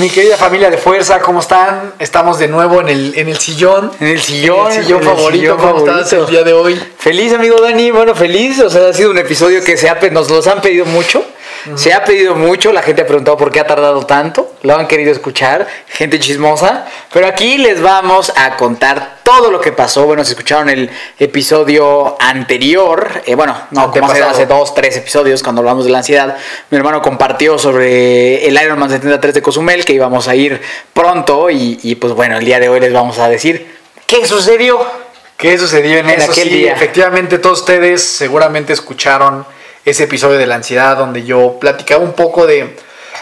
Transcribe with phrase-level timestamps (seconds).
[0.00, 1.92] Mi querida familia de fuerza, ¿cómo están?
[1.98, 3.92] Estamos de nuevo en el, en el sillón.
[4.00, 5.40] En el sillón, En el sillón en el favorito.
[5.42, 6.24] sillón ¿Cómo estás favorito.
[6.24, 6.82] el día de hoy?
[6.96, 7.90] Feliz, amigo Dani.
[7.90, 8.58] Bueno, feliz.
[8.60, 11.22] O sea, ha sido un episodio que se ha, nos los han pedido mucho.
[11.74, 12.72] Se ha pedido mucho.
[12.72, 14.54] La gente ha preguntado por qué ha tardado tanto.
[14.62, 15.66] Lo han querido escuchar.
[15.88, 16.86] Gente chismosa.
[17.12, 20.04] Pero aquí les vamos a contar todo lo que pasó.
[20.06, 23.22] Bueno, si escucharon el episodio anterior.
[23.26, 26.36] eh, bueno, no, como hace, dos, tres episodios cuando hablamos de la ansiedad.
[26.70, 29.84] Mi hermano compartió sobre el Ironman 73 de Cozumel.
[29.84, 30.60] Que íbamos a ir
[30.92, 31.50] pronto.
[31.50, 34.78] Y, y, pues bueno, el día de hoy les vamos a decir qué sucedió.
[35.36, 36.32] ¿Qué sucedió en, En eso?
[36.32, 36.72] aquel Sí, día.
[36.72, 39.46] Efectivamente, todos ustedes seguramente escucharon
[39.84, 42.76] ese episodio de la ansiedad donde yo platicaba un poco de,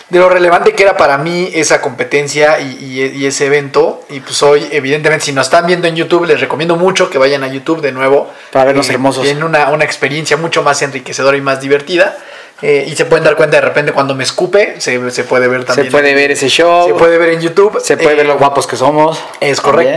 [0.08, 4.02] de lo relevante que era para mí esa competencia y, y- y ese evento.
[4.10, 7.44] Y pues hoy, evidentemente, si nos están viendo en YouTube, les recomiendo mucho que vayan
[7.44, 8.28] a YouTube de nuevo.
[8.52, 9.22] Para vernos hermosos.
[9.24, 12.16] Tienen una, una experiencia mucho más enriquecedora y más divertida.
[12.60, 15.64] Eh, y se pueden dar cuenta de repente cuando me escupe, se, se puede ver
[15.64, 15.86] también.
[15.86, 16.88] Se puede ver ese show.
[16.88, 17.78] Se puede ver en YouTube.
[17.80, 19.22] Se puede Eh, ver lo guapos que somos.
[19.40, 19.94] Es También.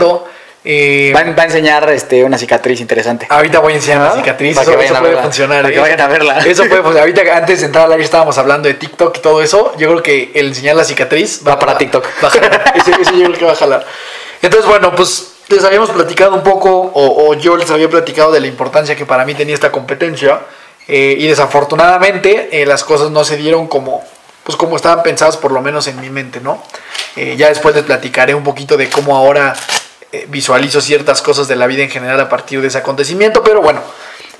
[0.64, 3.26] Eh, Va, va a enseñar este, una cicatriz interesante.
[3.28, 4.14] Ahorita voy a enseñar ¿Ah?
[4.16, 4.54] cicatriz.
[4.54, 5.22] Para Eso, que vayan eso a puede verla.
[5.24, 5.62] funcionar.
[5.62, 5.82] Para que ¿eh?
[5.82, 6.38] vayan a verla.
[6.46, 7.00] Eso puede funcionar.
[7.08, 9.72] Ahorita antes de entrar al aire estábamos hablando de TikTok y todo eso.
[9.76, 12.06] Yo creo que el enseñar la cicatriz Va para TikTok.
[12.22, 12.72] Va a jalar.
[12.76, 13.84] Ese, ese yo creo que va a jalar.
[14.40, 18.40] Entonces, bueno, pues les habíamos platicado un poco, o, o yo les había platicado de
[18.40, 20.40] la importancia que para mí tenía esta competencia.
[20.88, 24.02] eh, y desafortunadamente eh, las cosas no se dieron como,
[24.44, 26.62] pues como estaban pensadas, por lo menos en mi mente, ¿no?
[27.16, 29.54] Eh, ya después les platicaré un poquito de cómo ahora
[30.12, 33.60] eh, visualizo ciertas cosas de la vida en general a partir de ese acontecimiento, pero
[33.62, 33.80] bueno,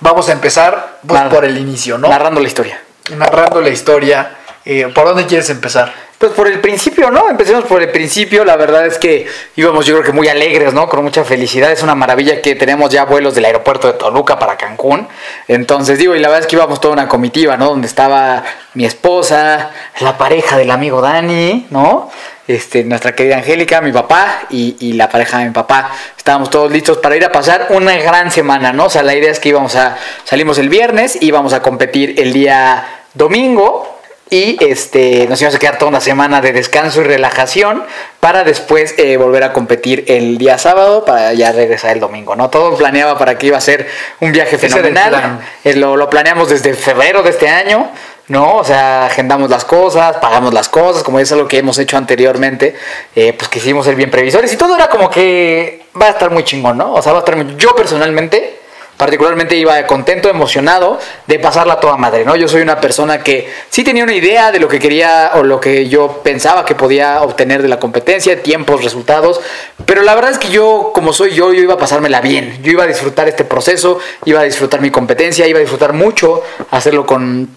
[0.01, 2.09] vamos a empezar pues, Narra- por el inicio, ¿no?
[2.09, 2.81] Narrando la historia.
[3.17, 4.37] Narrando la historia.
[4.65, 5.93] Eh, ¿Por dónde quieres empezar?
[6.19, 7.29] Pues por el principio, ¿no?
[7.29, 8.45] Empecemos por el principio.
[8.45, 10.89] La verdad es que íbamos, yo creo que muy alegres, ¿no?
[10.89, 11.73] Con mucha felicidad.
[11.73, 15.09] Es una maravilla que tenemos ya vuelos del aeropuerto de Toluca para Cancún.
[15.49, 17.71] Entonces, digo, y la verdad es que íbamos toda una comitiva, ¿no?
[17.71, 18.45] Donde estaba
[18.75, 22.13] mi esposa, la pareja del amigo Dani, ¿no?
[22.53, 25.91] Este, nuestra querida Angélica, mi papá y, y la pareja de mi papá.
[26.19, 28.85] Estábamos todos listos para ir a pasar una gran semana, ¿no?
[28.87, 32.35] O sea, la idea es que íbamos a, salimos el viernes, íbamos a competir el
[32.35, 33.99] día domingo
[34.29, 37.85] y este, nos íbamos a quedar toda una semana de descanso y relajación
[38.21, 42.51] para después eh, volver a competir el día sábado para ya regresar el domingo, ¿no?
[42.51, 43.89] Todo planeaba para que iba a ser
[44.21, 45.41] un viaje fenomenal.
[45.75, 47.91] lo, lo planeamos desde febrero de este año,
[48.29, 48.57] ¿no?
[48.57, 52.75] O sea, agendamos las cosas, pagamos las cosas, como es algo que hemos hecho anteriormente,
[53.15, 56.45] eh, pues quisimos ser bien previsores y todo era como que va a estar muy
[56.45, 56.95] chingón, ¿no?
[56.95, 57.57] O sea, va a estar muy...
[57.57, 58.63] Yo personalmente
[59.03, 60.97] particularmente iba contento, emocionado
[61.27, 62.37] de pasarla toda madre, ¿no?
[62.37, 65.61] Yo soy una persona que sí tenía una idea de lo que quería o lo
[65.61, 69.41] que yo pensaba que podía obtener de la competencia, tiempos, resultados,
[69.87, 72.71] pero la verdad es que yo, como soy yo, yo iba a pasármela bien, yo
[72.71, 77.05] iba a disfrutar este proceso, iba a disfrutar mi competencia, iba a disfrutar mucho hacerlo
[77.05, 77.49] con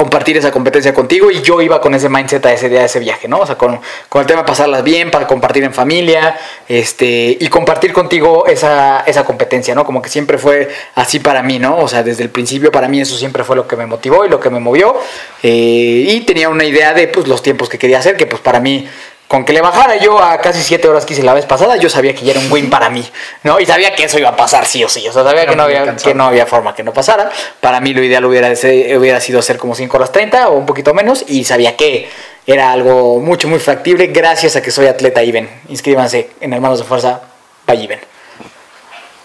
[0.00, 3.28] compartir esa competencia contigo y yo iba con ese mindset a ese día, ese viaje,
[3.28, 3.40] ¿no?
[3.40, 3.78] O sea, con,
[4.08, 9.00] con el tema de pasarlas bien, para compartir en familia, este, y compartir contigo esa,
[9.00, 9.84] esa competencia, ¿no?
[9.84, 11.76] Como que siempre fue así para mí, ¿no?
[11.76, 14.30] O sea, desde el principio para mí eso siempre fue lo que me motivó y
[14.30, 14.96] lo que me movió,
[15.42, 18.58] eh, y tenía una idea de, pues, los tiempos que quería hacer, que pues para
[18.58, 18.88] mí
[19.30, 21.88] con que le bajara yo a casi 7 horas que hice la vez pasada, yo
[21.88, 23.08] sabía que ya era un win para mí,
[23.44, 23.60] ¿no?
[23.60, 25.06] Y sabía que eso iba a pasar sí o sí.
[25.06, 27.30] O sea, sabía que no, había, que no había forma que no pasara.
[27.60, 30.94] Para mí lo ideal hubiera, hubiera sido hacer como 5 horas 30 o un poquito
[30.94, 31.24] menos.
[31.28, 32.10] Y sabía que
[32.44, 35.48] era algo mucho, muy factible gracias a que soy atleta IBEN.
[35.68, 37.20] Inscríbanse en Hermanos de Fuerza
[37.68, 38.09] by IBEN.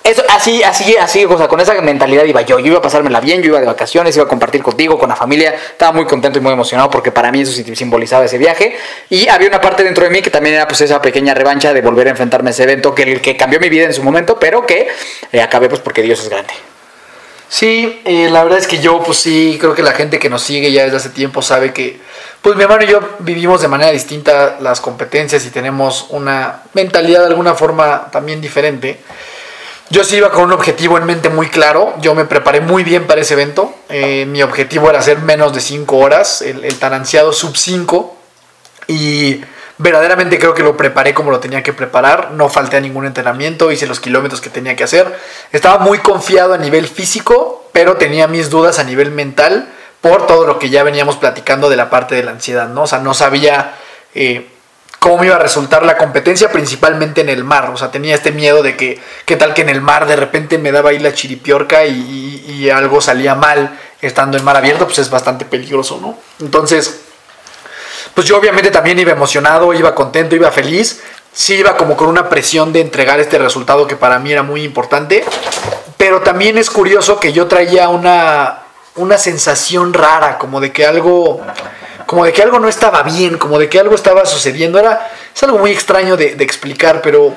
[0.05, 2.59] Eso, así, así, así, o sea, con esa mentalidad iba yo.
[2.59, 5.15] Yo iba a pasármela bien, yo iba de vacaciones, iba a compartir contigo, con la
[5.15, 5.55] familia.
[5.55, 8.77] Estaba muy contento y muy emocionado porque para mí eso simbolizaba ese viaje.
[9.09, 11.81] Y había una parte dentro de mí que también era pues esa pequeña revancha de
[11.81, 14.63] volver a enfrentarme a ese evento que, que cambió mi vida en su momento, pero
[14.67, 14.89] que
[15.31, 16.53] eh, acabé pues porque Dios es grande.
[17.49, 20.43] Sí, eh, la verdad es que yo, pues sí, creo que la gente que nos
[20.43, 21.99] sigue ya desde hace tiempo sabe que,
[22.43, 27.21] pues mi hermano y yo vivimos de manera distinta las competencias y tenemos una mentalidad
[27.21, 28.99] de alguna forma también diferente.
[29.89, 33.05] Yo sí iba con un objetivo en mente muy claro, yo me preparé muy bien
[33.05, 37.31] para ese evento, eh, mi objetivo era hacer menos de 5 horas, el, tan ansiado
[37.31, 38.15] sub 5,
[38.87, 39.41] y
[39.77, 43.71] verdaderamente creo que lo preparé como lo tenía que preparar, no falté a ningún entrenamiento,
[43.71, 45.15] hice los kilómetros que tenía que hacer,
[45.51, 49.69] estaba muy confiado a nivel físico, pero tenía mis dudas a nivel mental
[50.01, 52.83] por todo lo que ya veníamos platicando de la parte de la ansiedad, ¿no?
[52.83, 53.75] O sea, no sabía
[54.15, 54.47] eh,
[55.05, 58.31] cómo me iba a resultar la competencia, principalmente en el mar, o sea, tenía este
[58.31, 61.13] miedo de que, qué tal que en el mar de repente me daba ahí la
[61.13, 66.17] chiripiorca y, algo salía mal estando en mar abierto, pues es bastante peligroso, ¿no?
[66.39, 67.01] Entonces
[68.15, 71.03] pues yo obviamente también iba emocionado, iba contento, iba feliz.
[71.31, 74.63] Sí iba como con una presión de entregar este resultado que para mí era muy
[74.63, 75.23] importante.
[75.97, 78.63] Pero también es curioso que yo traía una,
[78.95, 81.45] una sensación rara, como de que algo
[82.05, 84.79] como de que algo no estaba bien, como de que algo estaba sucediendo.
[84.79, 87.35] Era, es algo muy extraño de, explicar, pero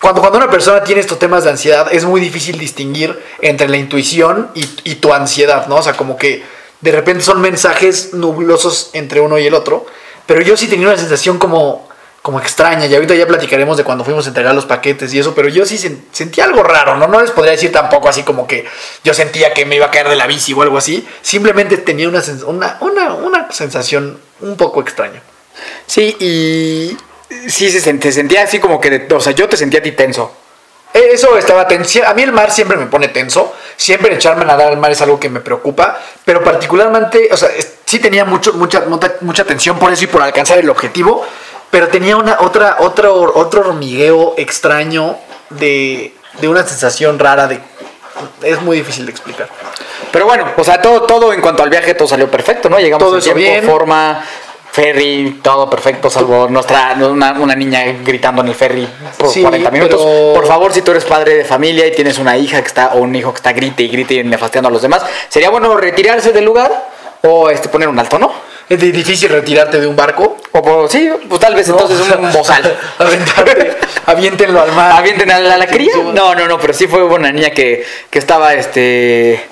[0.00, 3.76] cuando, cuando una persona tiene estos temas de ansiedad es muy difícil distinguir entre la
[3.76, 5.76] intuición y, y tu ansiedad, ¿no?
[5.76, 6.44] O sea, como que
[6.80, 9.86] de repente son mensajes nublosos entre uno y el otro.
[10.26, 11.85] Pero yo sí tenía una sensación como,
[12.26, 12.86] como extraña.
[12.86, 15.32] Y ahorita ya platicaremos de cuando fuimos a entregar los paquetes y eso.
[15.32, 15.78] Pero yo sí
[16.10, 16.96] sentía algo raro.
[16.96, 17.06] ¿no?
[17.06, 18.66] no les podría decir tampoco así como que
[19.04, 21.06] yo sentía que me iba a caer de la bici o algo así.
[21.22, 25.22] Simplemente tenía una, una, una, una sensación un poco extraña.
[25.86, 26.96] Sí, y
[27.48, 30.32] sí se sentía así como que, o sea, yo te sentía a ti tenso.
[30.94, 32.00] Eh, eso estaba tenso.
[32.04, 33.54] A mí el mar siempre me pone tenso.
[33.76, 36.00] Siempre echarme a nadar al mar es algo que me preocupa.
[36.24, 37.50] Pero particularmente, o sea,
[37.84, 38.84] sí tenía mucho, mucha,
[39.20, 41.24] mucha, tensión por eso y por alcanzar el objetivo.
[41.70, 45.16] Pero tenía una, otra, otro, otro hormigueo extraño
[45.50, 47.60] de, de una sensación rara de...
[48.42, 49.48] Es muy difícil de explicar.
[50.10, 52.78] Pero bueno, o sea, todo, todo en cuanto al viaje, todo salió perfecto, ¿no?
[52.78, 53.64] Llegamos todo en tiempo, bien.
[53.64, 54.24] forma,
[54.76, 58.86] ferry, todo perfecto, salvo nuestra, una, una niña gritando en el ferry
[59.16, 60.02] por 40 minutos.
[60.34, 62.98] Por favor, si tú eres padre de familia y tienes una hija que está, o
[62.98, 66.30] un hijo que está grite y grite y nefasteando a los demás, sería bueno retirarse
[66.32, 66.90] del lugar
[67.22, 68.32] o este, poner un alto, ¿no?
[68.68, 70.36] Es difícil retirarte de un barco.
[70.52, 72.76] O sí, pues tal vez entonces un bozal.
[74.06, 74.92] aviéntenlo al mar.
[74.92, 75.92] ¿Avienten a la, cría?
[76.12, 79.46] No, no, no, pero sí fue una niña que, que estaba este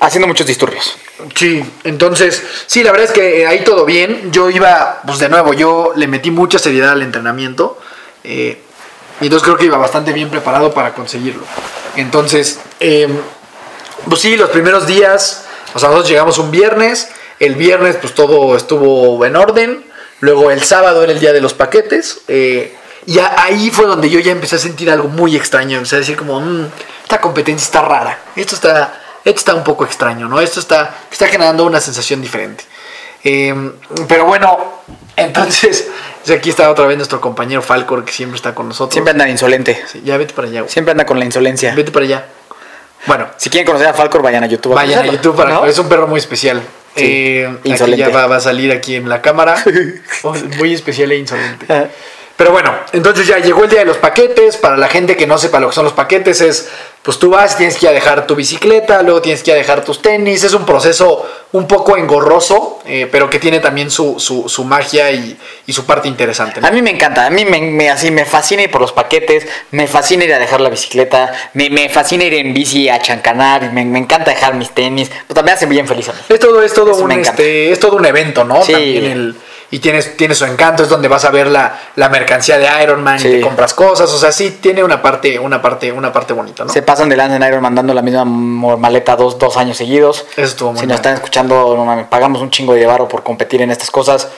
[0.00, 0.96] haciendo muchos disturbios.
[1.34, 4.30] Sí, entonces, sí, la verdad es que ahí todo bien.
[4.30, 7.78] Yo iba, pues de nuevo, yo le metí mucha seriedad al entrenamiento.
[8.24, 8.62] Eh,
[9.20, 11.42] y entonces creo que iba bastante bien preparado para conseguirlo.
[11.96, 13.18] Entonces, em,
[14.08, 17.08] pues sí, los primeros días, o sea, nosotros llegamos un viernes.
[17.40, 19.84] El viernes, pues todo estuvo en orden.
[20.20, 22.20] Luego el sábado era el día de los paquetes.
[22.28, 22.74] Eh,
[23.06, 25.76] y ahí fue donde yo ya empecé a sentir algo muy extraño.
[25.76, 26.66] Empecé a decir como, mm,
[27.04, 28.18] esta competencia está rara.
[28.36, 30.40] Esto está esto está un poco extraño, ¿no?
[30.40, 32.64] Esto está, está generando una sensación diferente.
[33.24, 33.72] Eh,
[34.08, 34.82] pero bueno,
[35.16, 35.88] entonces,
[36.34, 38.94] aquí está otra vez nuestro compañero Falcor, que siempre está con nosotros.
[38.94, 39.84] Siempre anda insolente.
[40.02, 40.64] ya vete para allá.
[40.68, 41.74] Siempre anda con la insolencia.
[41.74, 42.26] Vete para allá.
[43.06, 44.74] Bueno, si quieren conocer a Falcor, vayan a YouTube.
[44.74, 46.62] vayan a YouTube, para, es un perro muy especial.
[46.96, 47.98] Eh, insolente.
[47.98, 49.56] ya va, a salir aquí en la cámara.
[50.22, 51.66] Oh, muy especial e insolente.
[51.68, 51.86] Ah.
[52.36, 54.56] Pero bueno, entonces ya llegó el día de los paquetes.
[54.56, 56.68] Para la gente que no sepa lo que son los paquetes, es
[57.02, 59.58] pues tú vas, tienes que ir a dejar tu bicicleta, luego tienes que ir a
[59.58, 60.44] dejar tus tenis.
[60.44, 65.36] Es un proceso un poco engorroso, eh, pero que tiene también su, su, magia y,
[65.66, 66.60] y, su parte interesante.
[66.62, 69.86] A mí me encanta, a mí me, así me fascina ir por los paquetes, me
[69.86, 73.84] fascina ir a dejar la bicicleta, me, me fascina ir en bici a chancanar, me,
[73.84, 76.18] me encanta dejar mis tenis, pues también me hace bien feliz a mí.
[76.28, 78.62] Es todo, es todo, un, este, es todo un evento, ¿no?
[78.62, 78.72] Sí.
[78.72, 79.34] También el
[79.70, 83.02] y tienes, tiene su encanto, es donde vas a ver la, la mercancía de Iron
[83.02, 86.32] Man y te compras cosas, o sea, sí tiene una parte, una parte, una parte
[86.32, 86.72] bonita, ¿no?
[86.72, 90.24] Se pasan de lanza en Iron Man dando la misma maleta dos, dos años seguidos.
[90.32, 93.22] Eso estuvo muy Si nos están escuchando, no mames, pagamos un chingo de varo por
[93.22, 94.28] competir en estas cosas.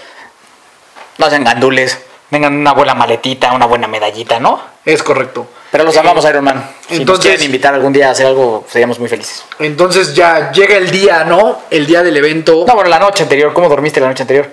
[1.18, 1.98] No hacen gandules,
[2.30, 4.60] vengan una buena maletita, una buena medallita, ¿no?
[4.84, 5.46] Es correcto.
[5.70, 6.68] Pero los amamos Iron Man.
[6.88, 9.44] Si entonces, nos quieren invitar algún día a hacer algo, seríamos muy felices.
[9.60, 11.58] Entonces ya llega el día, ¿no?
[11.70, 12.64] El día del evento.
[12.66, 13.52] No, bueno, la noche anterior.
[13.52, 14.50] ¿Cómo dormiste la noche anterior?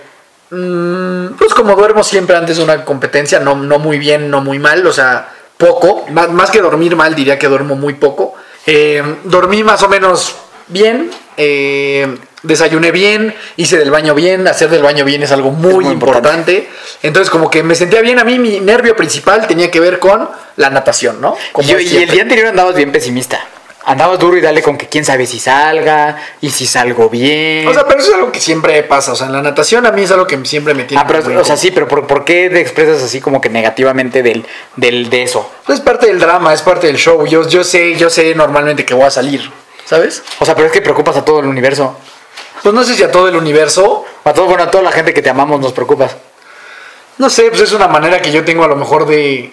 [0.50, 4.60] Mm, pues como duermo siempre antes de una competencia, no, no muy bien, no muy
[4.60, 8.36] mal, o sea, poco, más, que dormir mal diría que duermo muy poco.
[8.66, 10.36] Eh, dormí más o menos
[10.68, 15.86] bien, eh, desayuné bien, hice del baño bien, hacer del baño bien es algo muy,
[15.86, 16.70] importante.
[17.04, 20.30] Entonces como que me sentía bien, a mí mi nervio principal tenía que ver con
[20.56, 21.36] la natación, ¿no?
[21.62, 23.40] y el día anterior andabas bien pesimista
[23.88, 27.68] andabas duro y dale con que quién sabe si salga y si salgo bien.
[27.68, 29.14] O sea, pero eso es algo que siempre pasa.
[29.14, 31.02] O sea, en la natación a mí es algo que siempre me tiene.
[31.02, 34.46] Ah, pero, o sea, sí, pero ¿por, qué te expresas así como que negativamente del,
[34.76, 35.50] del, de eso?
[35.66, 37.26] Pues es parte del drama, es parte del show.
[37.26, 39.50] Yo, yo sé, yo sé normalmente que voy a salir,
[39.86, 40.22] ¿sabes?
[40.40, 41.98] O sea, pero es que preocupas a todo el universo.
[42.62, 44.04] Pues no sé si a todo el universo.
[44.26, 46.18] A todo, bueno, a toda la gente que te amamos nos preocupas.
[47.20, 49.52] No sé, pues es una manera que yo tengo a lo mejor de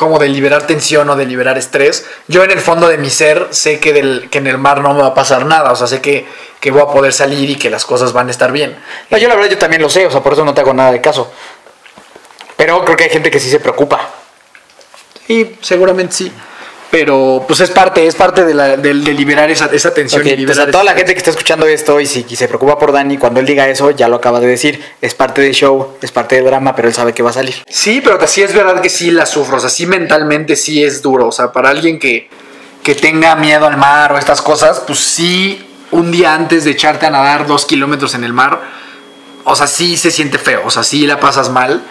[0.00, 2.06] como de liberar tensión o de liberar estrés.
[2.26, 4.94] Yo en el fondo de mi ser sé que, del, que en el mar no
[4.94, 6.26] me va a pasar nada, o sea, sé que,
[6.58, 8.78] que voy a poder salir y que las cosas van a estar bien.
[9.10, 10.72] No, yo la verdad yo también lo sé, o sea, por eso no te hago
[10.72, 11.30] nada de caso.
[12.56, 14.00] Pero creo que hay gente que sí se preocupa.
[15.28, 16.32] Y seguramente sí.
[16.90, 20.36] Pero pues es parte, es parte de, la, de, de liberar esa, esa tensión y
[20.36, 22.90] liberar a toda la gente que está escuchando esto y si y se preocupa por
[22.90, 26.10] Dani, cuando él diga eso, ya lo acaba de decir, es parte del show, es
[26.10, 27.54] parte del drama, pero él sabe que va a salir.
[27.68, 31.00] Sí, pero sí es verdad que sí la sufro, o sea, sí mentalmente sí es
[31.00, 32.28] duro, o sea, para alguien que,
[32.82, 37.06] que tenga miedo al mar o estas cosas, pues sí, un día antes de echarte
[37.06, 38.60] a nadar dos kilómetros en el mar,
[39.44, 41.82] o sea, sí se siente feo, o sea, sí la pasas mal.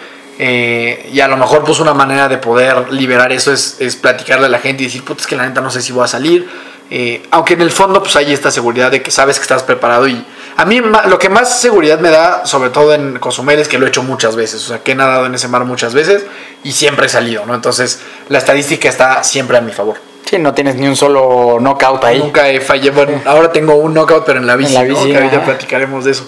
[0.42, 4.46] Eh, y a lo mejor pues una manera de poder liberar eso es, es platicarle
[4.46, 6.06] a la gente y decir, puta, es que la neta no sé si voy a
[6.06, 6.48] salir.
[6.90, 10.08] Eh, aunque en el fondo pues hay esta seguridad de que sabes que estás preparado
[10.08, 10.24] y
[10.56, 13.84] a mí lo que más seguridad me da, sobre todo en Cozumel, es que lo
[13.84, 16.24] he hecho muchas veces, o sea, que he nadado en ese mar muchas veces
[16.64, 17.54] y siempre he salido, ¿no?
[17.54, 19.96] Entonces la estadística está siempre a mi favor.
[20.24, 22.18] Sí, no tienes ni un solo knockout ahí.
[22.18, 23.04] Nunca he fallado.
[23.04, 24.88] Bueno, ahora tengo un knockout, pero en la bici, la ¿no?
[24.88, 26.24] bici, Que ahorita platicaremos de eso.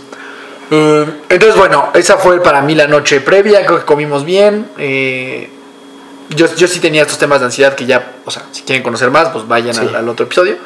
[0.73, 3.64] Eh, entonces, bueno, esa fue para mí la noche previa.
[3.67, 4.69] Creo que comimos bien.
[4.79, 5.50] eh,
[6.31, 9.11] yo, yo sí tenía estos temas de ansiedad que ya, o sea, si quieren conocer
[9.11, 10.57] más, pues vayan al, al otro episodio.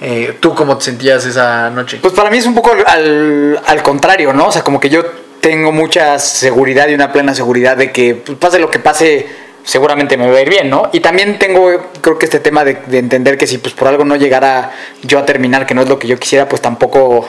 [0.00, 1.98] Eh, ¿Tú cómo te sentías esa noche?
[2.00, 4.46] Pues para mí es un poco al, al contrario, ¿no?
[4.46, 5.04] O sea, como que yo
[5.40, 9.26] tengo mucha seguridad y una plena seguridad de que pues, pase lo que pase,
[9.64, 10.88] seguramente me va a ir bien, ¿no?
[10.92, 11.68] Y también tengo,
[12.00, 14.70] creo que este tema de, de entender que si pues por algo no llegara
[15.02, 17.28] yo a terminar, que no es lo que yo quisiera, pues tampoco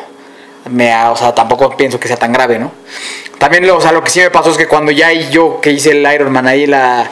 [0.66, 2.72] me, ha- o sea, tampoco pienso que sea tan grave, ¿no?
[3.38, 5.72] También, lo, o sea, lo que sí me pasó es que cuando ya yo que
[5.72, 7.10] hice el Ironman ahí la,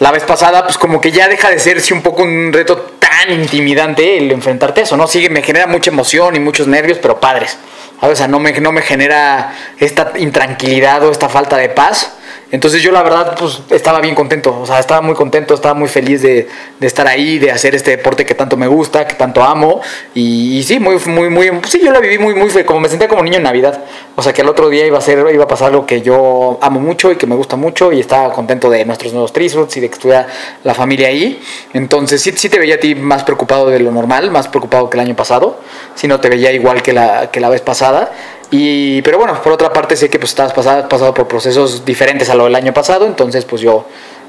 [0.00, 2.76] la vez pasada, pues como que ya deja de ser sí, un poco un reto
[2.98, 5.06] tan intimidante el enfrentarte a eso, ¿no?
[5.06, 7.56] Sigue, me genera mucha emoción y muchos nervios, pero padres.
[8.00, 12.12] O sea, no me, no me genera esta intranquilidad o esta falta de paz.
[12.50, 15.88] Entonces yo la verdad pues estaba bien contento, o sea, estaba muy contento, estaba muy
[15.88, 16.48] feliz de,
[16.80, 19.82] de estar ahí, de hacer este deporte que tanto me gusta, que tanto amo.
[20.14, 22.88] Y, y sí, muy, muy, muy, pues sí, yo la viví muy, muy, como me
[22.88, 23.84] sentía como niño en Navidad.
[24.16, 26.58] O sea, que el otro día iba a ser, iba a pasar algo que yo
[26.62, 29.80] amo mucho y que me gusta mucho y estaba contento de nuestros nuevos trisuits y
[29.80, 30.26] de que estuviera
[30.64, 31.40] la familia ahí.
[31.74, 34.96] Entonces sí, sí te veía a ti más preocupado de lo normal, más preocupado que
[34.96, 35.60] el año pasado.
[35.94, 38.10] Si no te veía igual que la, que la vez pasada.
[38.50, 42.30] Y, pero bueno, por otra parte sé que pues estabas pasado, pasado por procesos diferentes
[42.30, 43.84] a lo del año pasado, entonces pues yo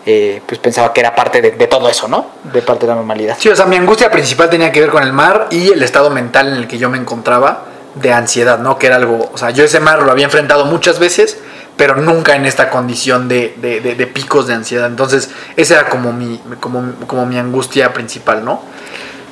[0.05, 2.25] eh, pues pensaba que era parte de, de todo eso, ¿no?
[2.51, 3.37] De parte de la normalidad.
[3.39, 6.09] Sí, o sea, mi angustia principal tenía que ver con el mar y el estado
[6.09, 8.77] mental en el que yo me encontraba de ansiedad, ¿no?
[8.77, 11.37] Que era algo, o sea, yo ese mar lo había enfrentado muchas veces,
[11.77, 14.87] pero nunca en esta condición de, de- de- picos de ansiedad.
[14.87, 18.61] Entonces, esa era como mi, como, como mi angustia principal, ¿no?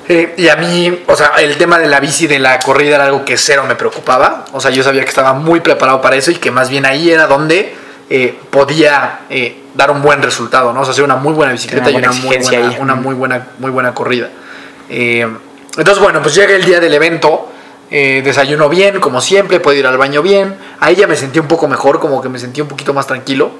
[0.10, 3.06] Eh, y a mí, o sea, el tema de la bici, de la corrida era
[3.06, 4.46] algo que cero me preocupaba.
[4.54, 7.12] O sea, yo sabía que estaba muy preparado para eso y que más bien ahí
[7.12, 7.76] era donde
[8.10, 10.82] eh, podía eh, dar un buen resultado, ¿no?
[10.82, 12.78] O sea, hacer una muy buena bicicleta Una y una muy buena, ahí.
[12.80, 14.30] una muy buena, muy buena corrida.
[14.90, 15.28] Eh,
[15.78, 17.52] entonces, bueno, pues llega el día del evento.
[17.90, 20.56] eh, desayuno bien, como siempre, puedo ir al baño bien.
[20.80, 23.52] Ahí ya me sentí un poco mejor, como que me sentí un poquito más tranquilo.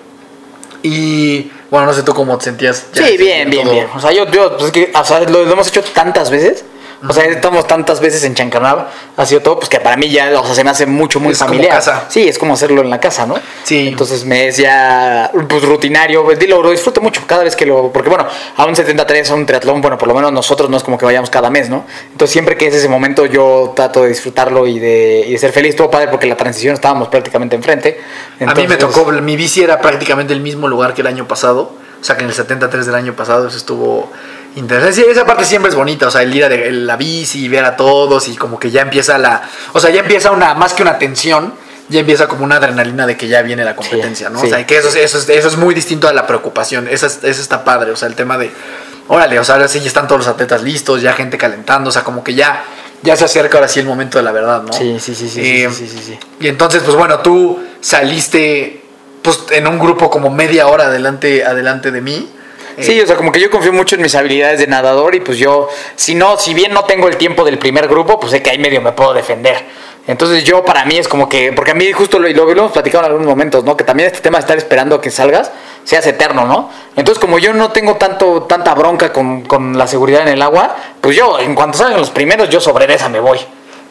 [0.84, 2.86] Y bueno, no sé tú cómo te sentías.
[2.94, 3.88] ya Sí, bien, bien, todo- bien.
[3.96, 6.64] O sea, yo, yo pues es que, o sea, lo, lo hemos hecho tantas veces.
[7.08, 10.40] O sea, estamos tantas veces en Chancanab, ha sido todo, pues que para mí ya,
[10.40, 11.76] o sea, se me hace mucho, muy Es como familiar.
[11.76, 12.06] casa.
[12.10, 13.36] Sí, es como hacerlo en la casa, ¿no?
[13.64, 13.90] Sí.
[13.90, 17.92] Entonces me es ya, pues rutinario, pues dilo, lo disfruto mucho cada vez que lo,
[17.92, 18.26] porque bueno,
[18.56, 21.06] a un 73, a un triatlón, bueno, por lo menos nosotros no es como que
[21.06, 21.86] vayamos cada mes, ¿no?
[22.12, 25.52] Entonces siempre que es ese momento yo trato de disfrutarlo y de, y de ser
[25.52, 28.00] feliz, todo padre, porque la transición estábamos prácticamente enfrente.
[28.40, 31.28] a mí me Entonces- tocó, mi bici era prácticamente el mismo lugar que el año
[31.28, 31.74] pasado.
[32.00, 34.12] O sea, que en el 73 del año pasado eso estuvo
[34.60, 34.96] interesante.
[34.96, 36.08] Sí, esa parte siempre es bonita.
[36.08, 38.70] O sea, el ir a de- la bici y ver a todos y como que
[38.72, 39.42] ya empieza la...
[39.74, 41.54] O sea, ya empieza una, más que una tensión,
[41.90, 44.40] ya empieza como una adrenalina de que ya viene la competencia, ¿no?
[44.42, 44.48] sí.
[44.48, 46.88] O sea, que eso, es- eso, es- eso es muy distinto a la preocupación.
[46.90, 47.92] Eso, es- eso está padre.
[47.92, 48.52] O sea, el tema de...
[49.10, 51.90] Órale, o sea, ahora sí ya están todos los atletas listos, ya gente calentando.
[51.90, 52.64] O sea, como que ya...
[53.04, 54.74] Ya se acerca ahora sí el momento de la verdad, ¿no?
[54.74, 56.20] Sí, sí, sí, sí, Eh, sí, sí, sí, sí.
[56.40, 58.84] y entonces, pues bueno, tú saliste
[59.22, 62.28] pues en un grupo como media hora adelante, adelante de mí.
[62.80, 65.38] Sí, o sea, como que yo confío mucho en mis habilidades de nadador y pues
[65.38, 68.52] yo, si no, si bien no tengo el tiempo del primer grupo, pues sé que
[68.52, 69.66] ahí medio me puedo defender.
[70.06, 72.72] Entonces yo para mí es como que, porque a mí justo lo, lo, lo hemos
[72.72, 73.76] platicado en algunos momentos, ¿no?
[73.76, 75.52] Que también este tema de estar esperando a que salgas
[75.84, 76.70] se hace eterno, ¿no?
[76.96, 80.76] Entonces como yo no tengo tanto, tanta bronca con, con la seguridad en el agua,
[81.02, 83.40] pues yo en cuanto salgan los primeros, yo sobre esa me voy.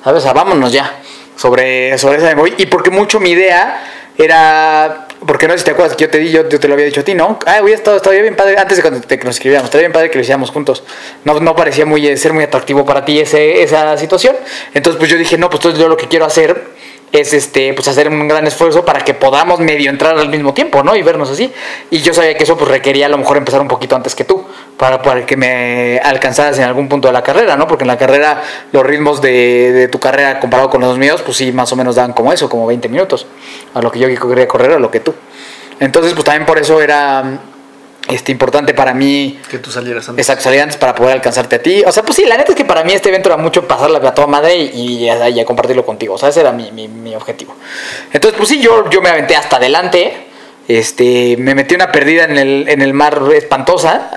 [0.04, 0.20] ¿Sabes?
[0.20, 1.00] O sea, vámonos ya.
[1.36, 2.54] Sobre, sobre esa me voy.
[2.58, 3.82] Y porque mucho mi idea
[4.16, 5.05] era.
[5.26, 6.86] Porque no sé si te acuerdas que yo te di, yo, yo te lo había
[6.86, 7.38] dicho a ti, ¿no?
[7.46, 9.92] Ah, hubiera estado, estaría bien padre, antes de cuando te- que nos escribíamos, estaría bien
[9.92, 10.82] padre que lo hiciéramos juntos.
[11.24, 14.36] No, no parecía muy, eh, ser muy atractivo para ti ese, esa situación.
[14.74, 16.76] Entonces, pues yo dije, no, pues entonces yo lo que quiero hacer
[17.12, 20.82] es este pues hacer un gran esfuerzo para que podamos medio entrar al mismo tiempo,
[20.82, 20.94] ¿no?
[20.96, 21.52] Y vernos así.
[21.90, 24.24] Y yo sabía que eso pues requería a lo mejor empezar un poquito antes que
[24.24, 24.44] tú,
[24.76, 27.68] para, para que me alcanzaras en algún punto de la carrera, ¿no?
[27.68, 28.42] Porque en la carrera
[28.72, 31.94] los ritmos de, de tu carrera comparado con los míos, pues sí, más o menos
[31.94, 33.26] dan como eso, como 20 minutos,
[33.76, 35.14] a lo que yo quería correr, a lo que tú.
[35.78, 37.40] Entonces, pues también por eso era
[38.08, 39.38] este, importante para mí.
[39.50, 40.24] Que tú salieras antes.
[40.24, 41.82] Exacto, salir antes para poder alcanzarte a ti.
[41.84, 43.98] O sea, pues sí, la neta es que para mí este evento era mucho pasarla
[43.98, 46.14] a toda madre y, y, a, y a compartirlo contigo.
[46.14, 47.54] O sea, ese era mi, mi, mi, objetivo.
[48.12, 50.25] Entonces, pues sí, yo, yo me aventé hasta adelante.
[50.68, 54.10] Este, me metí una perdida en el, en el mar espantosa.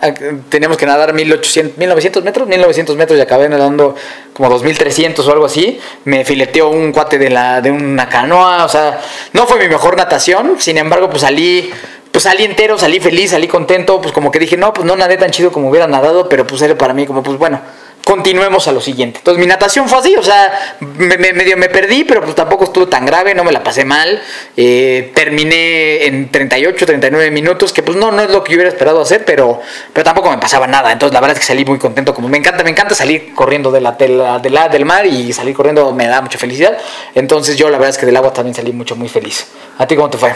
[0.50, 3.96] Teníamos que nadar 1800, 1900 metros, 1900 metros y acabé nadando
[4.34, 5.80] como 2300 o algo así.
[6.06, 8.66] Me fileteó un cuate de, la, de una canoa.
[8.66, 9.00] O sea,
[9.34, 10.56] no fue mi mejor natación.
[10.58, 11.72] Sin embargo, pues salí
[12.12, 15.18] pues salí entero, salí feliz, salí contento, pues como que dije, no, pues no nadé
[15.18, 17.62] tan chido como hubiera nadado, pero pues era para mí como, pues bueno,
[18.10, 19.20] continuemos a lo siguiente.
[19.20, 22.64] Entonces mi natación fue así, o sea, me, me, medio me perdí, pero pues tampoco
[22.64, 24.20] estuvo tan grave, no me la pasé mal.
[24.58, 28.70] Eh, terminé en 38, 39 minutos, que pues no, no es lo que yo hubiera
[28.72, 29.62] esperado hacer, pero,
[29.94, 30.92] pero tampoco me pasaba nada.
[30.92, 33.70] Entonces la verdad es que salí muy contento, como me encanta, me encanta salir corriendo
[33.70, 36.80] de la, del mar y salir corriendo me da mucha felicidad.
[37.14, 39.46] Entonces yo la verdad es que del agua también salí mucho, muy feliz.
[39.78, 40.34] ¿A ti cómo te fue?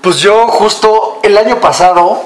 [0.00, 2.22] Pues yo justo el año pasado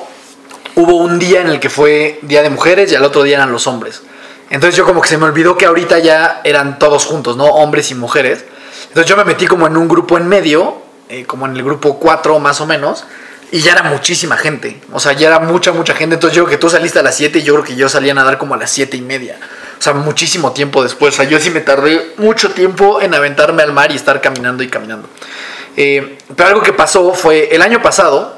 [0.75, 3.51] hubo un día en el que fue Día de Mujeres y al otro día eran
[3.51, 4.03] los hombres.
[4.51, 7.45] Entonces yo como que se me olvidó que ahorita ya eran todos juntos, ¿no?
[7.47, 8.45] Hombres y mujeres.
[8.89, 11.99] Entonces yo me metí como en un grupo en medio, eh, como en el grupo
[11.99, 13.05] 4 más o menos,
[13.51, 14.81] y ya era muchísima gente.
[14.93, 16.15] O sea, ya era mucha, mucha gente.
[16.15, 18.13] Entonces yo creo que tú saliste a las 7 y yo creo que yo salía
[18.13, 19.39] a nadar como a las 7 y media.
[19.79, 21.15] O sea, muchísimo tiempo después.
[21.15, 24.63] O sea, yo sí me tardé mucho tiempo en aventarme al mar y estar caminando
[24.63, 25.09] y caminando.
[25.77, 28.37] Eh, pero algo que pasó fue el año pasado,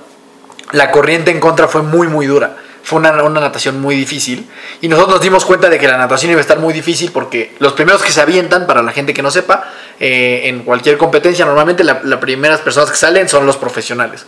[0.72, 2.56] la corriente en contra fue muy, muy dura.
[2.86, 4.48] Fue una, una, natación muy difícil.
[4.80, 7.52] Y nosotros nos dimos cuenta de que la natación iba a estar muy difícil porque
[7.58, 9.64] los primeros que se avientan, para la gente que no sepa,
[9.98, 14.24] eh, en cualquier competencia, normalmente las la primeras personas que salen son los profesionales.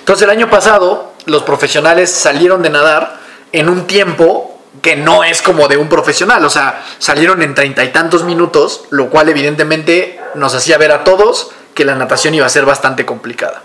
[0.00, 3.20] Entonces el año pasado, los profesionales salieron de nadar
[3.52, 6.44] en un tiempo que no es como de un profesional.
[6.44, 11.04] O sea, salieron en treinta y tantos minutos, lo cual evidentemente nos hacía ver a
[11.04, 13.62] todos que la natación iba a ser bastante complicada.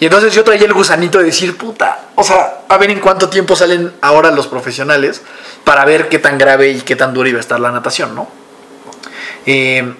[0.00, 3.28] Y entonces yo traía el gusanito de decir, puta, o sea, a ver en cuánto
[3.28, 5.20] tiempo salen ahora los profesionales
[5.62, 8.26] para ver qué tan grave y qué tan dura iba a estar la natación, ¿no?
[9.44, 9.94] Eh,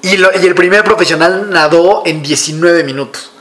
[0.00, 3.32] y, y el primer profesional nadó en 19 minutos.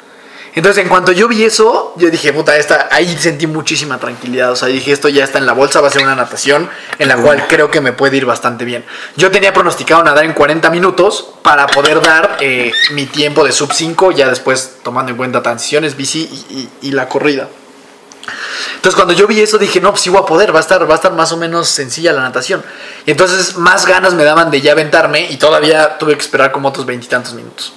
[0.53, 4.51] Entonces, en cuanto yo vi eso, yo dije, puta, esta, ahí sentí muchísima tranquilidad.
[4.51, 7.07] O sea, dije, esto ya está en la bolsa, va a ser una natación en
[7.07, 8.83] la cual creo que me puede ir bastante bien.
[9.15, 13.71] Yo tenía pronosticado nadar en 40 minutos para poder dar eh, mi tiempo de sub
[13.71, 17.47] 5, ya después tomando en cuenta transiciones, bici y, y, y, la corrida.
[18.75, 20.87] Entonces, cuando yo vi eso, dije, no, pues sí voy a poder, va a estar,
[20.89, 22.61] va a estar más o menos sencilla la natación.
[23.05, 26.67] Y entonces, más ganas me daban de ya aventarme y todavía tuve que esperar como
[26.67, 27.73] otros veintitantos minutos.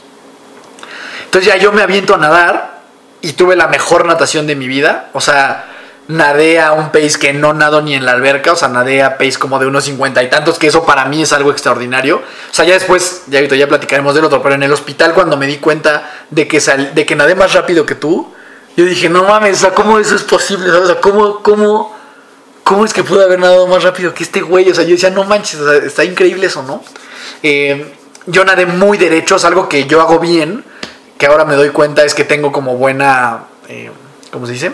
[1.35, 2.79] Entonces ya yo me aviento a nadar
[3.21, 5.11] y tuve la mejor natación de mi vida.
[5.15, 5.65] O sea,
[6.07, 8.53] nadé a un pace que no nado ni en la alberca.
[8.53, 11.23] O sea, nadé a pace como de unos cincuenta y tantos, que eso para mí
[11.23, 12.19] es algo extraordinario.
[12.19, 15.49] O sea, ya después, ya, ya platicaremos del otro, pero en el hospital cuando me
[15.49, 18.33] di cuenta de que, de que nadé más rápido que tú,
[18.77, 20.71] yo dije, no mames, o sea, ¿cómo eso es posible?
[20.71, 21.97] O sea, ¿cómo, cómo,
[22.63, 24.71] cómo es que pude haber nadado más rápido que este güey?
[24.71, 26.85] O sea, yo decía, no manches, está increíble eso, ¿no?
[27.43, 27.93] Eh,
[28.27, 30.73] yo nadé muy derecho, es algo que yo hago bien
[31.19, 33.91] que ahora me doy cuenta es que tengo como buena, eh,
[34.31, 34.73] ¿cómo se dice?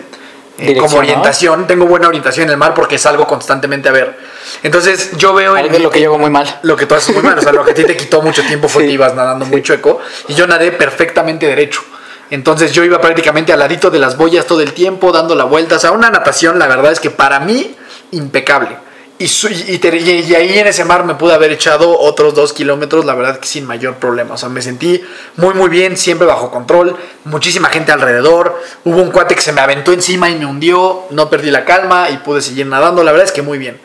[0.57, 4.17] Eh, como orientación, tengo buena orientación en el mar porque salgo constantemente a ver.
[4.61, 5.57] Entonces yo veo...
[5.57, 6.59] En, lo que hago muy mal.
[6.61, 8.43] Lo que tú haces muy mal, o sea, lo que a ti te quitó mucho
[8.43, 8.89] tiempo fue sí.
[8.89, 9.51] que ibas nadando sí.
[9.51, 11.81] muy chueco y yo nadé perfectamente derecho.
[12.29, 15.75] Entonces yo iba prácticamente al ladito de las boyas todo el tiempo, dando la vuelta.
[15.75, 17.75] O sea, una natación, la verdad es que para mí,
[18.11, 18.77] impecable.
[19.21, 23.39] Y, y, ahí en ese mar me pude haber echado otros dos kilómetros, la verdad
[23.39, 24.33] que sin mayor problema.
[24.33, 24.99] O sea, me sentí
[25.35, 28.59] muy, muy bien, siempre bajo control, muchísima gente alrededor.
[28.83, 32.09] Hubo un cuate que se me aventó encima y me hundió, no perdí la calma
[32.09, 33.03] y pude seguir nadando.
[33.03, 33.79] La verdad es que muy bien.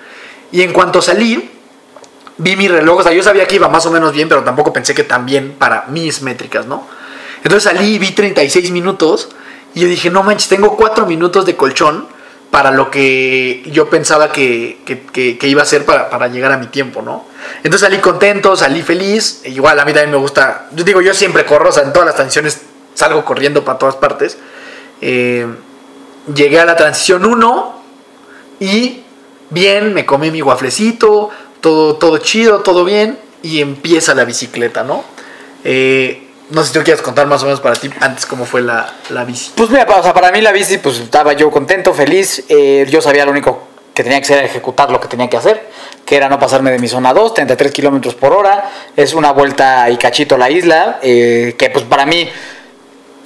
[0.53, 1.51] Y en cuanto salí,
[2.39, 3.01] vi mi reloj.
[3.01, 5.27] O sea, yo sabía que iba más o menos bien, pero tampoco pensé que tan
[5.27, 6.87] bien para mis métricas, ¿no?
[7.45, 9.29] Entonces salí y vi 36 minutos
[9.75, 12.16] y dije, no manches, tengo 4 minutos de colchón
[12.57, 14.79] para lo que yo pensaba que,
[15.43, 17.27] iba a ser para, para, llegar a mi tiempo, ¿no?
[17.57, 21.13] Entonces salí contento, salí feliz, e igual a mí también me gusta, yo digo, yo
[21.13, 22.63] siempre corro, o sea, en todas las transiciones
[22.95, 24.39] salgo corriendo para todas partes.
[25.03, 25.47] Eh,
[26.35, 27.83] llegué a la transición 1
[28.61, 29.03] y
[29.51, 31.29] bien, me comí mi guaflecito,
[31.61, 35.05] todo, todo chido, todo bien, y empieza la bicicleta, ¿no?
[35.63, 38.63] Eh, no sé si tú quieres contar más o menos para ti antes cómo fue
[38.63, 39.53] la, la bici.
[39.55, 42.45] Pues mira, o sea, para mí la bici, pues estaba yo contento, feliz.
[42.49, 45.37] Eh, yo sabía lo único que tenía que hacer era ejecutar lo que tenía que
[45.37, 45.69] hacer.
[46.05, 48.71] que era no pasarme de mi zona 2, 33 kilómetros por hora.
[48.95, 52.29] Es una vuelta y cachito a la isla, eh, que pues para mí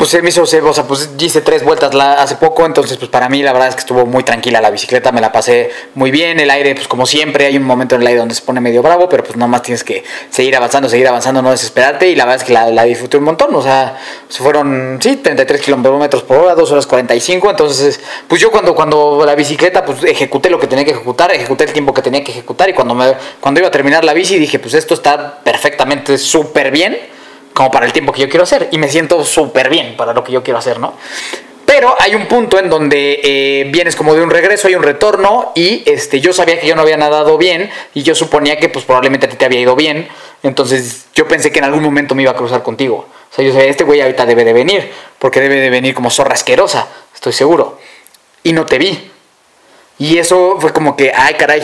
[0.00, 3.28] pues se me hizo, o sea, pues hice tres vueltas hace poco, entonces pues para
[3.28, 6.40] mí la verdad es que estuvo muy tranquila la bicicleta, me la pasé muy bien,
[6.40, 8.80] el aire pues como siempre hay un momento en el aire donde se pone medio
[8.80, 12.40] bravo, pero pues nomás tienes que seguir avanzando, seguir avanzando, no desesperarte y la verdad
[12.40, 16.54] es que la, disfruté un montón, o sea, se fueron, sí, 33 kilómetros por hora,
[16.54, 20.86] 2 horas 45, entonces pues yo cuando, cuando la bicicleta pues ejecuté lo que tenía
[20.86, 23.70] que ejecutar, ejecuté el tiempo que tenía que ejecutar y cuando, me, cuando iba a
[23.70, 27.19] terminar la bici dije pues esto está perfectamente súper bien
[27.60, 30.24] como para el tiempo que yo quiero hacer y me siento súper bien para lo
[30.24, 30.94] que yo quiero hacer, ¿no?
[31.66, 35.52] Pero hay un punto en donde eh, vienes como de un regreso, hay un retorno
[35.54, 38.86] y este, yo sabía que yo no había nadado bien y yo suponía que pues
[38.86, 40.08] probablemente te había ido bien.
[40.42, 43.06] Entonces yo pensé que en algún momento me iba a cruzar contigo.
[43.30, 46.08] O sea, yo sabía, este güey ahorita debe de venir, porque debe de venir como
[46.08, 47.78] zorra asquerosa, estoy seguro.
[48.42, 49.10] Y no te vi.
[49.98, 51.62] Y eso fue como que, ay caray,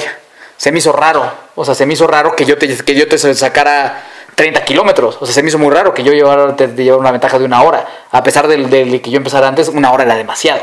[0.58, 1.32] se me hizo raro.
[1.54, 4.04] O sea, se me hizo raro que yo te, que yo te sacara
[4.36, 5.16] 30 kilómetros.
[5.20, 6.54] O sea, se me hizo muy raro que yo llevara,
[6.96, 7.84] una ventaja de una hora.
[8.12, 8.68] A pesar del,
[9.02, 10.60] que yo empezara antes, una hora era demasiado,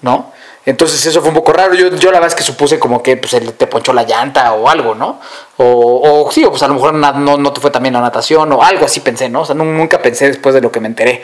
[0.00, 0.32] ¿no?
[0.64, 1.74] Entonces eso fue un poco raro.
[1.74, 4.68] Yo, yo la verdad es que supuse como que pues, te ponchó la llanta o
[4.68, 5.20] algo, ¿no?
[5.58, 8.52] O, o sí, o pues a lo mejor no, no te fue también la natación
[8.52, 9.42] o algo así pensé, ¿no?
[9.42, 11.22] O sea, nunca pensé después de lo que me enteré.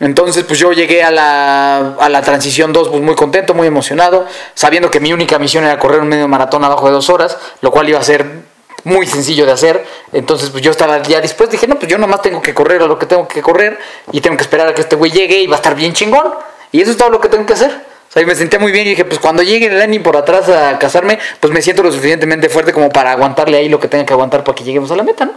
[0.00, 4.26] Entonces, pues yo llegué a la, a la transición 2 pues, muy contento, muy emocionado,
[4.54, 7.70] sabiendo que mi única misión era correr un medio maratón abajo de dos horas, lo
[7.70, 8.41] cual iba a ser
[8.84, 9.84] muy sencillo de hacer.
[10.12, 12.86] Entonces, pues yo estaba ya después, dije, no, pues yo nomás tengo que correr a
[12.86, 13.78] lo que tengo que correr
[14.12, 16.34] y tengo que esperar a que este güey llegue y va a estar bien chingón.
[16.70, 17.92] Y eso es todo lo que tengo que hacer.
[18.08, 20.78] O sea, me sentía muy bien y dije, pues cuando llegue Lenny por atrás a
[20.78, 24.12] casarme, pues me siento lo suficientemente fuerte como para aguantarle ahí lo que tenga que
[24.12, 25.32] aguantar para que lleguemos a la meta, ¿no?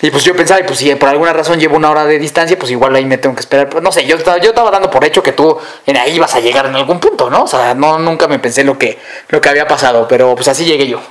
[0.00, 2.70] Y pues yo pensaba, pues si por alguna razón llevo una hora de distancia, pues
[2.70, 3.82] igual ahí me tengo que esperar.
[3.82, 6.40] No sé, yo estaba, yo estaba dando por hecho que tú en ahí ibas a
[6.40, 7.42] llegar en algún punto, ¿no?
[7.42, 10.64] O sea, no, nunca me pensé lo que, lo que había pasado, pero pues así
[10.64, 11.02] llegué yo.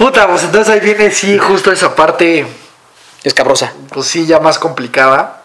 [0.00, 2.46] Puta, pues entonces ahí viene, sí, justo esa parte.
[3.22, 3.74] Escabrosa.
[3.90, 5.42] Pues sí, ya más complicada.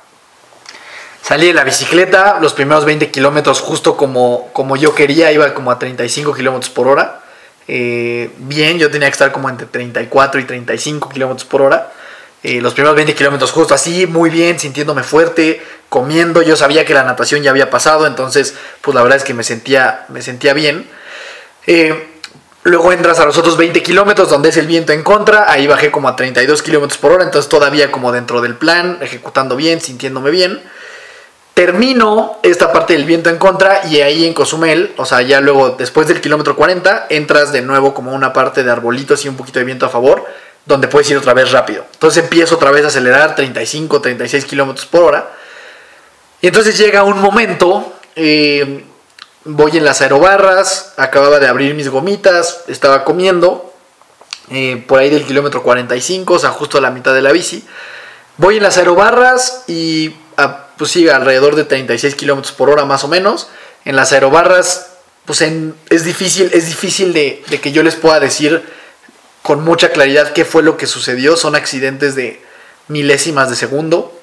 [1.21, 5.71] Salí de la bicicleta, los primeros 20 kilómetros, justo como, como yo quería, iba como
[5.71, 7.19] a 35 kilómetros por hora.
[7.67, 11.91] Eh, bien, yo tenía que estar como entre 34 y 35 kilómetros por hora.
[12.41, 16.41] Eh, los primeros 20 kilómetros justo así, muy bien, sintiéndome fuerte, comiendo.
[16.41, 19.43] Yo sabía que la natación ya había pasado, entonces, pues la verdad es que me
[19.43, 20.87] sentía, me sentía bien.
[21.67, 22.14] Eh,
[22.65, 25.51] Luego entras a los otros 20 kilómetros donde es el viento en contra.
[25.51, 27.23] Ahí bajé como a 32 kilómetros por hora.
[27.23, 30.63] Entonces todavía como dentro del plan, ejecutando bien, sintiéndome bien.
[31.53, 35.75] Termino esta parte del viento en contra y ahí en Cozumel, o sea, ya luego
[35.77, 39.59] después del kilómetro 40, entras de nuevo como una parte de arbolitos y un poquito
[39.59, 40.25] de viento a favor,
[40.65, 41.85] donde puedes ir otra vez rápido.
[41.93, 45.29] Entonces empiezo otra vez a acelerar 35, 36 kilómetros por hora.
[46.41, 48.85] Y entonces llega un momento eh,
[49.45, 53.73] voy en las aerobarras, acababa de abrir mis gomitas, estaba comiendo,
[54.51, 57.63] eh, por ahí del kilómetro 45, o sea, justo a la mitad de la bici.
[58.37, 60.13] Voy en las aerobarras y
[60.77, 63.47] pues sigue alrededor de 36 kilómetros por hora más o menos.
[63.85, 64.87] En las aerobarras,
[65.25, 68.67] pues es difícil, es difícil de, de que yo les pueda decir
[69.41, 71.37] con mucha claridad qué fue lo que sucedió.
[71.37, 72.41] Son accidentes de
[72.87, 74.14] milésimas de segundo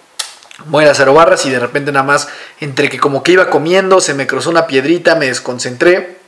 [0.67, 2.29] voy a las aerobarras y de repente nada más,
[2.61, 6.19] entre que como que iba comiendo, se me cruzó una piedrita, me desconcentré,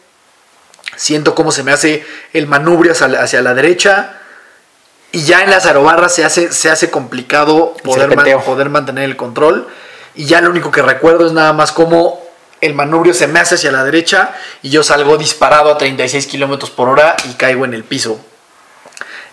[0.96, 4.20] siento cómo se me hace el manubrio hacia, la derecha.
[5.12, 9.68] Y ya en las aerobarras se hace, se hace complicado poder, poder mantener el control.
[10.14, 12.24] Y ya lo único que recuerdo es nada más cómo
[12.60, 16.70] el manubrio se me hace hacia la derecha y yo salgo disparado a 36 kilómetros
[16.70, 18.18] por hora y caigo en el piso.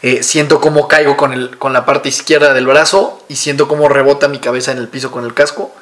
[0.03, 3.87] Eh, siento cómo caigo con, el, con la parte izquierda del brazo y siento cómo
[3.87, 5.73] rebota mi cabeza en el piso con el casco.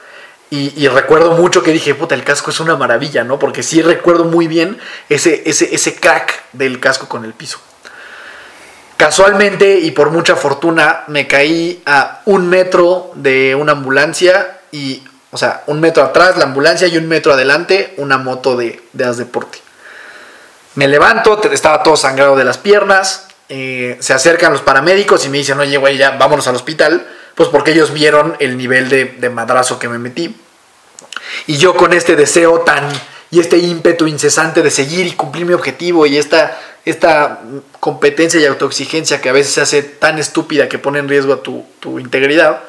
[0.51, 3.37] Y, recuerdo mucho que dije, puta, el casco es una maravilla, ¿no?
[3.37, 7.59] Porque sí recuerdo muy bien ese, ese, ese crack del casco con el piso.
[8.97, 15.37] Casualmente y por mucha fortuna me caí a un metro de una ambulancia y, o
[15.37, 19.17] sea, un metro atrás la ambulancia y un metro adelante una moto de, de As
[19.17, 19.59] Deporte.
[20.73, 25.39] Me levanto, estaba todo sangrado de las piernas, eh, se acercan los paramédicos y me
[25.39, 29.79] dicen, oye, güey, ya vámonos al hospital, pues porque ellos vieron el nivel de, madrazo
[29.79, 30.35] que me metí.
[31.47, 32.87] Y yo con este deseo tan
[33.31, 37.41] y este ímpetu incesante de seguir y cumplir mi objetivo y esta, esta
[37.79, 41.41] competencia y autoexigencia que a veces se hace tan estúpida que pone en riesgo a
[41.41, 42.61] tu, integridad,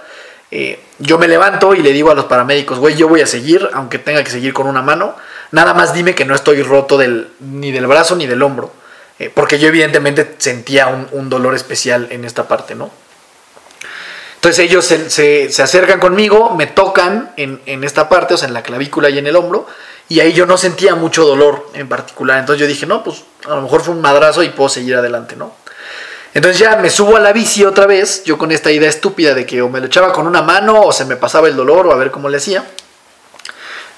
[0.51, 3.69] eh, yo me levanto y le digo a los paramédicos, güey, yo voy a seguir,
[3.73, 5.15] aunque tenga que seguir con una mano,
[5.51, 6.99] nada más dime que no estoy roto
[7.41, 8.80] ni del brazo ni del hombro.
[9.21, 12.91] Eh, porque yo evidentemente sentía un, dolor especial en esta parte, ¿no?
[14.37, 19.11] Entonces ellos se, acercan conmigo, me tocan en, esta parte, o sea, en la clavícula
[19.11, 19.67] y en el hombro,
[20.09, 22.39] y ahí yo no sentía mucho dolor en particular.
[22.39, 25.37] Entonces yo dije, no, pues a lo mejor fue un madrazo y puedo seguir adelante,
[25.37, 25.53] ¿no?
[26.33, 29.45] Entonces ya me subo a la bici otra vez, yo con esta idea estúpida de
[29.45, 31.93] que o me lo echaba con una mano o se me pasaba el dolor o
[31.93, 32.65] a ver cómo le hacía.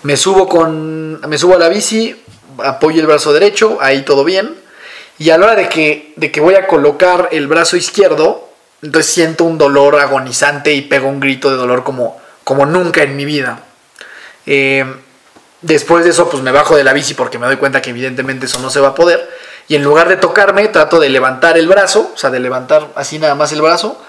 [0.02, 2.20] Me subo con me subo a la bici,
[2.58, 4.62] apoyo el brazo derecho, ahí todo bien.
[5.22, 8.48] Y a la hora de que, de que voy a colocar el brazo izquierdo,
[8.82, 13.14] entonces siento un dolor agonizante y pego un grito de dolor como, como nunca en
[13.14, 13.61] mi vida.
[14.46, 14.85] Eh,
[15.61, 18.46] después de eso, pues me bajo de la bici porque me doy cuenta que evidentemente
[18.46, 19.30] eso no se va a poder.
[19.68, 23.20] Y en lugar de tocarme, trato de levantar el brazo, o sea, de levantar así
[23.20, 24.02] nada más el brazo.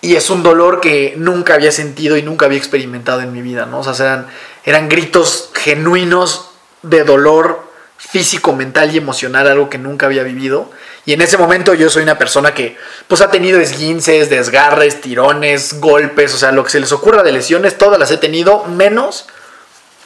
[0.00, 3.66] Y es un dolor que nunca había sentido y nunca había experimentado en mi vida,
[3.66, 3.78] ¿no?
[3.78, 4.26] O sea, eran,
[4.64, 6.50] eran gritos genuinos
[6.82, 7.69] de dolor
[8.08, 10.70] físico, mental y emocional, algo que nunca había vivido.
[11.04, 15.80] Y en ese momento yo soy una persona que pues ha tenido esguinces, desgarres, tirones,
[15.80, 19.26] golpes, o sea, lo que se les ocurra de lesiones, todas las he tenido, menos,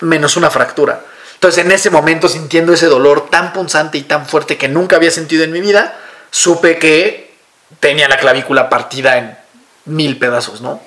[0.00, 1.04] menos una fractura.
[1.34, 5.10] Entonces en ese momento, sintiendo ese dolor tan punzante y tan fuerte que nunca había
[5.10, 5.96] sentido en mi vida,
[6.30, 7.34] supe que
[7.80, 9.36] tenía la clavícula partida en
[9.84, 10.80] mil pedazos, ¿no?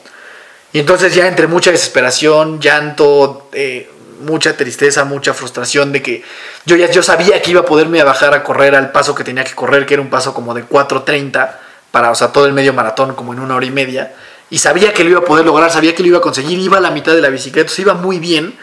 [0.73, 3.89] Y entonces ya entre mucha desesperación, llanto, eh,
[4.21, 6.23] mucha tristeza, mucha frustración de que
[6.65, 9.43] yo ya yo sabía que iba a poderme bajar a correr al paso que tenía
[9.43, 11.55] que correr, que era un paso como de 4.30
[11.91, 14.13] para, o sea, todo el medio maratón como en una hora y media.
[14.49, 16.77] Y sabía que lo iba a poder lograr, sabía que lo iba a conseguir, iba
[16.77, 18.57] a la mitad de la bicicleta, iba muy bien.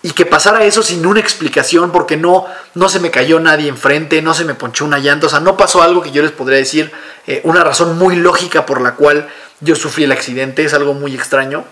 [0.00, 4.22] Y que pasara eso sin una explicación, porque no, no se me cayó nadie enfrente,
[4.22, 6.58] no se me ponchó una llanta, o sea, no pasó algo que yo les podría
[6.58, 6.92] decir,
[7.26, 9.28] eh, una razón muy lógica por la cual
[9.60, 11.64] yo sufrí el accidente, es algo muy extraño.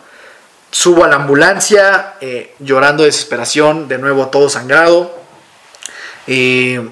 [0.77, 5.11] Subo a la ambulancia, eh, llorando de desesperación, de nuevo todo sangrado.
[6.27, 6.87] Eh,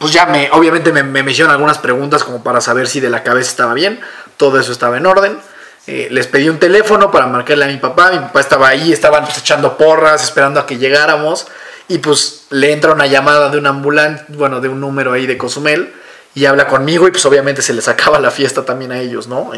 [0.00, 3.22] pues ya me, obviamente me, me, hicieron algunas preguntas como para saber si de la
[3.22, 4.00] cabeza estaba bien,
[4.38, 5.38] todo eso estaba en orden.
[5.86, 9.22] Eh, les pedí un teléfono para marcarle a mi papá, mi papá estaba ahí, estaban
[9.24, 11.46] pues, echando porras, esperando a que llegáramos.
[11.86, 15.38] Y pues le entra una llamada de un ambulante, bueno, de un número ahí de
[15.38, 15.94] Cozumel,
[16.34, 19.52] y habla conmigo y pues obviamente se les acaba la fiesta también a ellos, ¿no?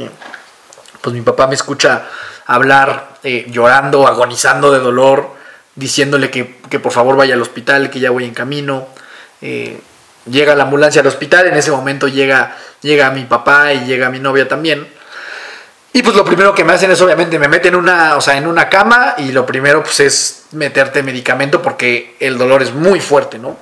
[1.00, 2.06] pues mi papá me escucha
[2.50, 5.36] hablar eh, llorando, agonizando de dolor,
[5.76, 8.88] diciéndole que, que, por favor vaya al hospital, que ya voy en camino.
[9.40, 9.80] Eh,
[10.28, 14.18] llega la ambulancia al hospital, en ese momento llega, llega mi papá y llega mi
[14.18, 14.88] novia también.
[15.92, 18.48] Y pues lo primero que me hacen es obviamente me meten una, o sea, en
[18.48, 23.38] una cama y lo primero pues es meterte medicamento porque el dolor es muy fuerte,
[23.38, 23.56] ¿no?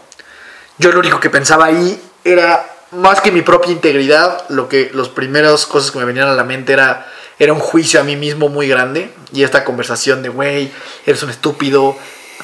[0.79, 5.11] Yo lo único que pensaba ahí era más que mi propia integridad, lo que los
[5.11, 7.07] primeras cosas que me venían a la mente era
[7.39, 9.13] era un juicio a mí mismo muy grande.
[9.33, 10.71] Y esta conversación de, güey,
[11.07, 11.97] eres un estúpido,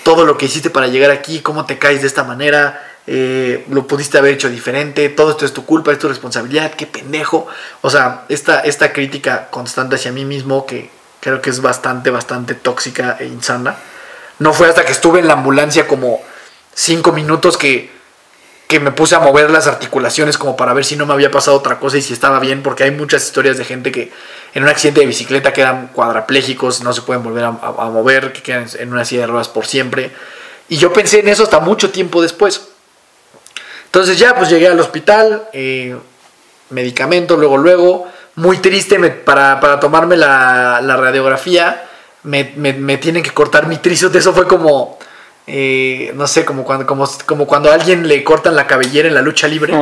[0.03, 3.87] todo lo que hiciste para llegar aquí, cómo te caes de esta manera, eh, lo
[3.87, 7.47] pudiste haber hecho diferente, todo esto es tu culpa, es tu responsabilidad, qué pendejo.
[7.83, 12.55] O sea, esta, esta crítica constante hacia mí mismo que creo que es bastante, bastante
[12.55, 13.77] tóxica e insana.
[14.39, 16.21] No fue hasta que estuve en la ambulancia como
[16.75, 17.91] cinco minutos que
[18.75, 21.57] que me puse a mover las articulaciones como para ver si no me había pasado
[21.57, 24.11] otra cosa y si estaba bien, porque hay muchas historias de gente que
[24.53, 28.67] en un accidente de bicicleta quedan cuadraplégicos, no se pueden volver a, mover, que quedan
[28.81, 30.11] en una silla de ruedas por siempre.
[30.69, 32.67] Y yo pensé en eso hasta mucho tiempo después.
[33.85, 35.97] Entonces ya, pues llegué al hospital, eh,
[36.71, 41.85] medicamento, luego, luego, muy triste para, para, tomarme la, radiografía,
[42.25, 44.99] me, me, me, tienen que cortar mi tríceps, eso fue como
[45.47, 49.15] eh, no sé, como cuando, como, como cuando a alguien le cortan la cabellera en
[49.15, 49.75] la lucha libre.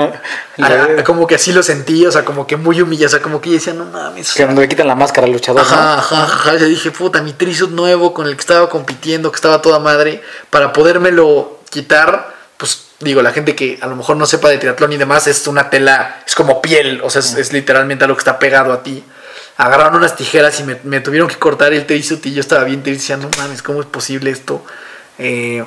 [0.58, 3.40] Ah, como que así lo sentí, o sea, como que muy humillado, o sea, como
[3.40, 4.32] que yo decía, no mames.
[4.32, 5.62] Que cuando le quitan la máscara al luchador.
[5.62, 6.56] Ajá, ajá, ajá.
[6.56, 10.20] Yo dije, puta, mi tríceps nuevo con el que estaba compitiendo, que estaba toda madre,
[10.50, 14.92] para podérmelo quitar, pues digo, la gente que a lo mejor no sepa de triatlón
[14.92, 18.40] y demás, es una tela, es como piel, o sea, es, literalmente algo que está
[18.40, 19.04] pegado a ti.
[19.58, 22.82] Agarraron unas tijeras y me, me tuvieron que cortar el tríceps y yo estaba bien
[22.82, 24.64] triste, decía, no mames, ¿cómo es posible esto?
[25.18, 25.64] Eh,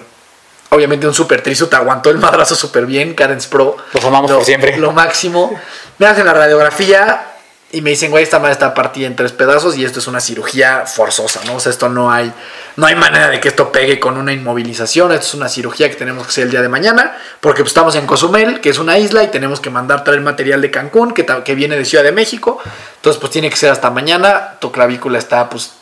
[0.70, 3.78] obviamente un super trizo te aguantó el madrazo súper bien, Karen's Pro.
[3.94, 4.78] Los amamos por siempre.
[4.78, 5.60] Lo máximo.
[5.98, 7.32] Me hacen la radiografía
[7.72, 10.22] y me dicen, güey, esta madre está partida en tres pedazos y esto es una
[10.22, 11.56] cirugía forzosa, ¿no?
[11.56, 12.32] O sea, esto no hay,
[12.78, 15.12] no hay manera de que esto pegue con una inmovilización.
[15.12, 17.96] Esto es una cirugía que tenemos que hacer el día de mañana, porque pues, estamos
[17.96, 21.26] en Cozumel, que es una isla, y tenemos que mandar traer material de Cancún, que,
[21.26, 22.60] que viene de Ciudad de México.
[22.98, 24.58] Entonces, pues tiene que ser hasta mañana.
[24.60, 25.74] Tu clavícula está, pues,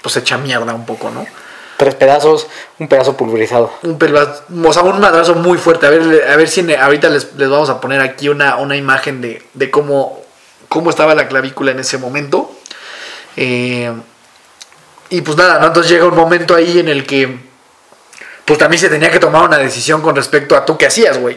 [0.00, 1.26] pues hecha mierda un poco, ¿no?
[1.82, 2.46] Tres pedazos,
[2.78, 3.72] un pedazo pulverizado.
[3.82, 5.86] Un pedazo, o sea, un madrazo muy fuerte.
[5.86, 9.20] A ver, a ver si ahorita les, les, vamos a poner aquí una, una imagen
[9.20, 10.22] de, de, cómo,
[10.68, 12.52] cómo estaba la clavícula en ese momento.
[13.36, 13.92] Eh,
[15.10, 15.66] y pues nada, ¿no?
[15.66, 17.36] Entonces llega un momento ahí en el que
[18.44, 21.36] pues también se tenía que tomar una decisión con respecto a tú qué hacías, güey.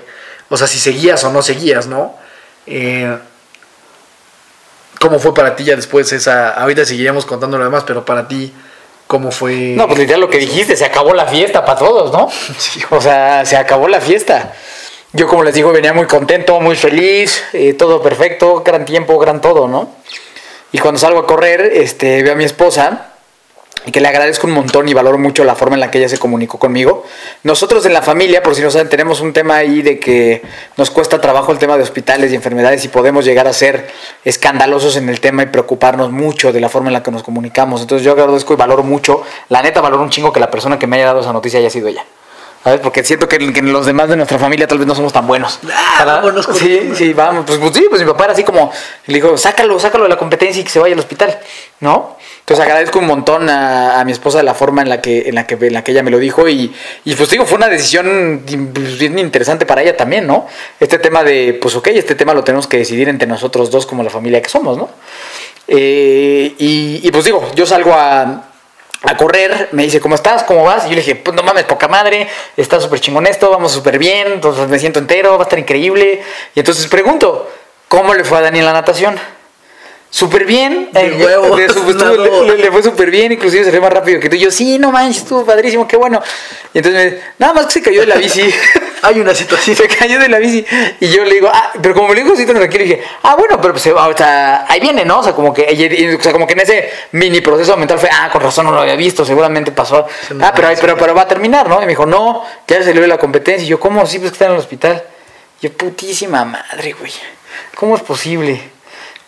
[0.50, 2.16] O sea, si seguías o no seguías, ¿no?
[2.68, 3.18] Eh,
[5.00, 6.52] ¿Cómo fue para ti ya después esa...
[6.52, 8.54] Ahorita seguiríamos contando lo demás, pero para ti
[9.08, 9.74] cómo fue.
[9.76, 12.30] No, pues literal lo que dijiste, se acabó la fiesta para todos, ¿no?
[12.96, 14.54] O sea, se acabó la fiesta.
[15.14, 19.40] Yo, como les digo, venía muy contento, muy feliz, eh, todo perfecto, gran tiempo, gran
[19.40, 19.90] todo, ¿no?
[20.72, 23.15] Y cuando salgo a correr, este, veo a mi esposa
[23.86, 26.10] y que le agradezco un montón y valoro mucho la forma en la que ella
[26.10, 27.06] se comunicó conmigo.
[27.44, 30.42] Nosotros en la familia, por si no saben, tenemos un tema ahí de que
[30.78, 33.88] nos cuesta trabajo el tema de hospitales y enfermedades y podemos llegar a ser
[34.24, 37.82] escandalosos en el tema y preocuparnos mucho de la forma en la que nos comunicamos.
[37.82, 40.88] Entonces yo agradezco y valoro mucho, la neta valoro un chingo que la persona que
[40.88, 42.04] me haya dado esa noticia haya sido ella.
[42.66, 42.80] ¿Sabes?
[42.82, 45.60] Porque siento que, que los demás de nuestra familia tal vez no somos tan buenos.
[45.72, 47.46] Ah, vámonos con- sí, sí, vamos.
[47.46, 48.72] Pues, pues sí, pues mi papá era así como,
[49.06, 51.38] le dijo, sácalo, sácalo de la competencia y que se vaya al hospital,
[51.82, 52.18] ¿no?
[52.40, 55.46] Entonces agradezco un montón a, a mi esposa la forma en la que, en la
[55.46, 56.74] que, en la que ella me lo dijo y,
[57.04, 58.42] y pues digo, fue una decisión
[58.74, 60.48] pues, bien interesante para ella también, ¿no?
[60.80, 64.02] Este tema de, pues ok, este tema lo tenemos que decidir entre nosotros dos como
[64.02, 64.90] la familia que somos, ¿no?
[65.68, 68.44] Eh, y, y, pues digo, yo salgo a,
[69.08, 70.44] a correr, me dice, ¿cómo estás?
[70.44, 70.86] ¿Cómo vas?
[70.86, 73.98] Y yo le dije, pues no mames, poca madre, está súper chingón esto, vamos súper
[74.00, 76.22] bien, entonces me siento entero, va a estar increíble.
[76.54, 77.50] Y entonces pregunto,
[77.88, 79.16] ¿cómo le fue a Dani en la natación?
[80.10, 82.44] Súper bien, De eh, huevos, le, su- estuvo- nadó.
[82.46, 84.36] le- le fue súper bien, inclusive se fue más rápido que tú.
[84.38, 86.22] Y yo, sí, no manches, estuvo padrísimo, qué bueno.
[86.74, 88.42] Y entonces, me- nada más que se cayó de la bici.
[89.06, 89.76] Hay una situación.
[89.76, 90.66] se cayó de la bici
[91.00, 93.60] y yo le digo, ah, pero como me lo dijo tan tranquilo, dije, ah, bueno,
[93.62, 95.20] pero pues, o sea, ahí viene, ¿no?
[95.20, 98.30] O sea, como que, o sea, como que en ese mini proceso mental fue, ah,
[98.32, 100.08] con razón no lo había visto, seguramente pasó.
[100.42, 101.78] Ah, pero, pero, pero va a terminar, ¿no?
[101.78, 103.66] Y me dijo, no, ya salió de la competencia.
[103.66, 104.06] Y yo, ¿cómo?
[104.06, 105.04] Sí, pues que está en el hospital.
[105.62, 107.12] Y yo, putísima madre, güey.
[107.76, 108.60] ¿Cómo es posible?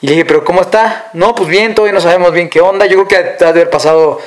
[0.02, 1.10] Y le dije, ¿pero cómo está?
[1.14, 2.86] No, pues bien, todavía no sabemos bien qué onda.
[2.86, 4.20] Yo creo que ha de haber pasado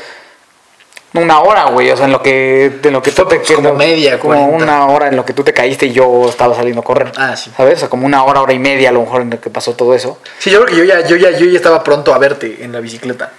[1.15, 1.91] una hora, güey.
[1.91, 4.57] O sea, en lo que, en lo que tú te como media, como 40.
[4.57, 7.13] una hora en lo que tú te caíste y yo estaba saliendo a correr.
[7.17, 7.51] Ah, sí.
[7.57, 7.77] ¿Sabes?
[7.77, 9.75] O sea, como una hora, hora y media a lo mejor en lo que pasó
[9.75, 10.19] todo eso.
[10.39, 12.73] Sí, yo creo que yo ya, yo ya, yo ya estaba pronto a verte en
[12.73, 13.33] la bicicleta.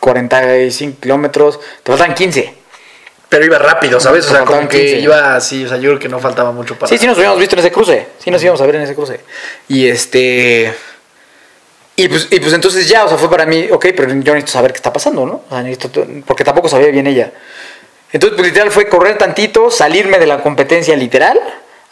[0.00, 2.62] 45 kilómetros, te faltan 15.
[3.28, 4.26] Pero iba rápido, ¿sabes?
[4.26, 5.00] O sea, como que 15.
[5.00, 6.90] iba así, o sea, yo creo que no faltaba mucho para.
[6.90, 8.08] Sí, sí nos habíamos visto en ese cruce.
[8.18, 9.20] Sí nos íbamos a ver en ese cruce.
[9.68, 10.74] Y este...
[11.94, 14.52] Y pues, y pues entonces ya, o sea, fue para mí, ok, pero yo necesito
[14.52, 15.42] saber qué está pasando, ¿no?
[16.26, 17.32] Porque tampoco sabía bien ella.
[18.12, 21.38] Entonces, pues literal fue correr tantito, salirme de la competencia literal,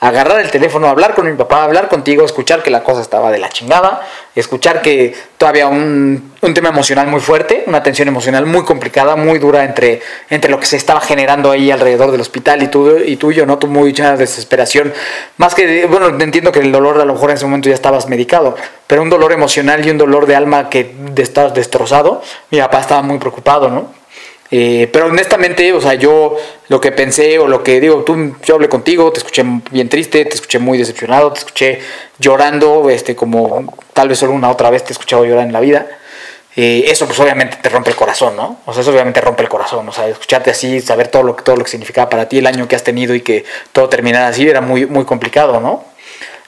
[0.01, 3.39] agarrar el teléfono, hablar con mi papá, hablar contigo, escuchar que la cosa estaba de
[3.39, 4.01] la chingada,
[4.35, 9.39] escuchar que todavía un, un tema emocional muy fuerte, una tensión emocional muy complicada, muy
[9.39, 13.17] dura entre, entre lo que se estaba generando ahí alrededor del hospital y, tú, y
[13.17, 13.59] tuyo, ¿no?
[13.59, 14.93] Tu mucha desesperación.
[15.37, 18.09] Más que, bueno, entiendo que el dolor a lo mejor en ese momento ya estabas
[18.09, 22.81] medicado, pero un dolor emocional y un dolor de alma que estabas destrozado, mi papá
[22.81, 24.00] estaba muy preocupado, ¿no?
[24.53, 26.37] Eh, pero honestamente, o sea, yo
[26.69, 30.25] lo que pensé o lo que digo, tú, yo hablé contigo, te escuché bien triste,
[30.25, 31.79] te escuché muy decepcionado, te escuché
[32.19, 35.61] llorando, este, como tal vez solo una otra vez te he escuchado llorar en la
[35.61, 35.87] vida.
[36.57, 38.59] Eh, eso pues obviamente te rompe el corazón, ¿no?
[38.67, 41.45] O sea, eso obviamente rompe el corazón, o sea, escucharte así, saber todo lo, que-
[41.45, 44.27] todo lo que significaba para ti el año que has tenido y que todo terminara
[44.29, 45.85] así era muy, muy complicado, ¿no?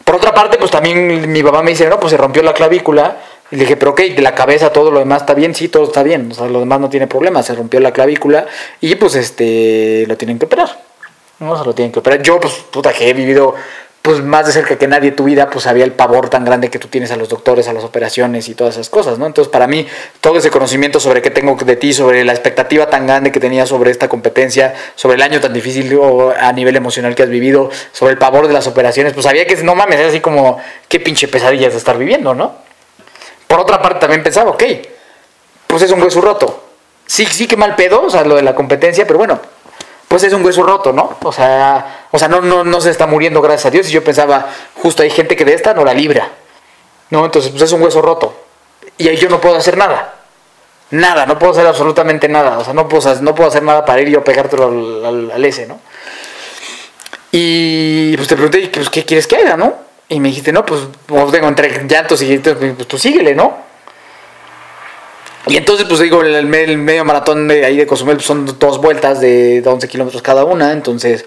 [0.04, 3.18] Por otra parte, pues también mi papá me dice, no, pues se rompió la clavícula.
[3.52, 6.02] Y le dije, pero ok, la cabeza todo lo demás está bien, sí, todo está
[6.02, 8.46] bien, o sea, lo demás no tiene problema, se rompió la clavícula
[8.80, 10.80] y pues este, lo tienen que operar,
[11.38, 11.58] ¿no?
[11.58, 12.22] Se lo tienen que operar.
[12.22, 13.54] Yo, pues, puta, que he vivido
[14.02, 16.80] pues más de cerca que nadie tu vida, pues había el pavor tan grande que
[16.80, 19.26] tú tienes a los doctores, a las operaciones y todas esas cosas, ¿no?
[19.26, 19.86] Entonces, para mí,
[20.20, 23.64] todo ese conocimiento sobre qué tengo de ti, sobre la expectativa tan grande que tenía
[23.64, 27.70] sobre esta competencia, sobre el año tan difícil o a nivel emocional que has vivido,
[27.92, 30.98] sobre el pavor de las operaciones, pues sabía que no mames, es así como qué
[30.98, 32.61] pinche pesadillas de estar viviendo, ¿no?
[33.52, 34.62] Por otra parte, también pensaba, ok,
[35.66, 36.64] pues es un hueso roto.
[37.04, 39.38] Sí, sí que mal pedo, o sea, lo de la competencia, pero bueno,
[40.08, 41.18] pues es un hueso roto, ¿no?
[41.22, 43.90] O sea, o sea no, no, no se está muriendo, gracias a Dios.
[43.90, 46.30] Y yo pensaba, justo hay gente que de esta no la libra.
[47.10, 47.26] ¿No?
[47.26, 48.34] Entonces, pues es un hueso roto.
[48.96, 50.14] Y ahí yo no puedo hacer nada.
[50.90, 52.58] Nada, no puedo hacer absolutamente nada.
[52.58, 55.44] O sea, no puedo, no puedo hacer nada para ir yo pegártelo al, al, al
[55.44, 55.78] S, ¿no?
[57.30, 59.91] Y pues te pregunté, pues, ¿qué quieres que haga, no?
[60.12, 63.56] Y me dijiste, no, pues, como tengo entre llantos y gritos, pues tú síguele, ¿no?
[65.46, 69.20] Y entonces, pues digo, el, medio maratón de ahí de Cozumel pues, son dos vueltas
[69.20, 70.70] de 11 kilómetros cada una.
[70.72, 71.24] Entonces,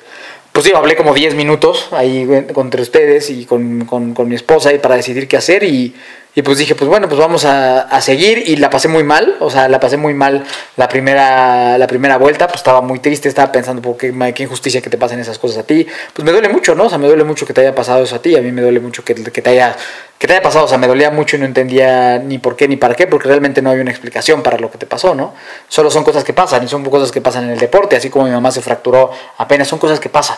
[0.52, 4.36] pues digo, hablé como 10 minutos ahí eh, entre ustedes y con, con- con mi
[4.36, 5.64] esposa y para decidir qué hacer.
[5.64, 5.94] Y,
[6.36, 8.44] y pues dije, pues bueno, pues vamos a, a seguir.
[8.46, 10.44] Y la pasé muy mal, o sea, la pasé muy mal
[10.76, 12.48] la primera, la primera vuelta.
[12.48, 15.40] Pues estaba muy triste, estaba pensando, por qué, ma- qué injusticia que te pasen esas
[15.40, 15.88] cosas a ti.
[16.14, 16.84] Pues me duele mucho, ¿no?
[16.86, 18.36] O sea, me duele mucho que te haya pasado eso a ti.
[18.36, 19.76] A mí me duele mucho que, que te haya
[20.18, 22.70] que te haya pasado, o sea, me dolía mucho y no entendía ni por qué
[22.70, 25.34] ni para qué, porque realmente no había una explicación para lo que te pasó, ¿no?
[25.68, 28.24] Solo son cosas que pasan y son cosas que pasan en el deporte, así como
[28.26, 30.38] mi mamá se fracturó apenas, son cosas que pasan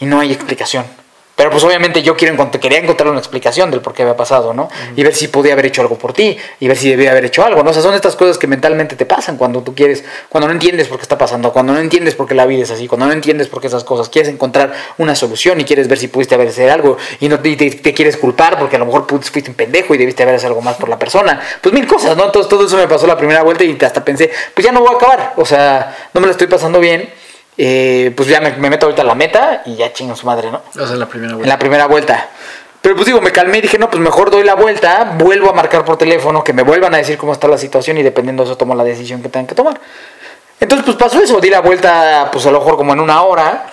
[0.00, 0.86] y no hay explicación,
[1.38, 4.52] Pero pues obviamente yo quiero encont- quería encontrar una explicación del por qué había pasado,
[4.52, 4.68] ¿no?
[4.96, 7.44] Y ver si podía haber hecho algo por ti, y ver si debía haber hecho
[7.44, 7.70] algo, ¿no?
[7.70, 10.88] O sea, son estas cosas que mentalmente te pasan cuando tú quieres, cuando no entiendes
[10.88, 13.12] por qué está pasando, cuando no entiendes por qué la vida es así, cuando no
[13.12, 16.48] entiendes por qué esas cosas, quieres encontrar una solución y quieres ver si pudiste haber
[16.48, 19.54] hecho algo y no te, te- te quieres culpar porque a lo mejor fuiste un
[19.56, 21.40] pendejo y debiste haber hecho algo más por la persona.
[21.62, 22.24] Pues mil cosas, ¿no?
[22.24, 24.92] Entonces todo eso me pasó la primera vuelta y hasta pensé, pues ya no voy
[24.92, 27.08] a acabar, o sea, no me lo estoy pasando bien.
[27.60, 30.50] Eh, pues ya me, me meto ahorita a la meta y ya chingo su madre,
[30.50, 30.62] ¿no?
[30.68, 31.54] O sea, en la primera en vuelta.
[31.54, 32.28] la primera vuelta.
[32.80, 35.52] Pero pues digo, me calmé y dije, no, pues mejor doy la vuelta, vuelvo a
[35.52, 38.50] marcar por teléfono, que me vuelvan a decir cómo está la situación y dependiendo de
[38.50, 39.80] eso tomo la decisión que tengan que tomar.
[40.60, 43.66] Entonces pues pasó eso, di la vuelta pues a lo mejor como en una hora,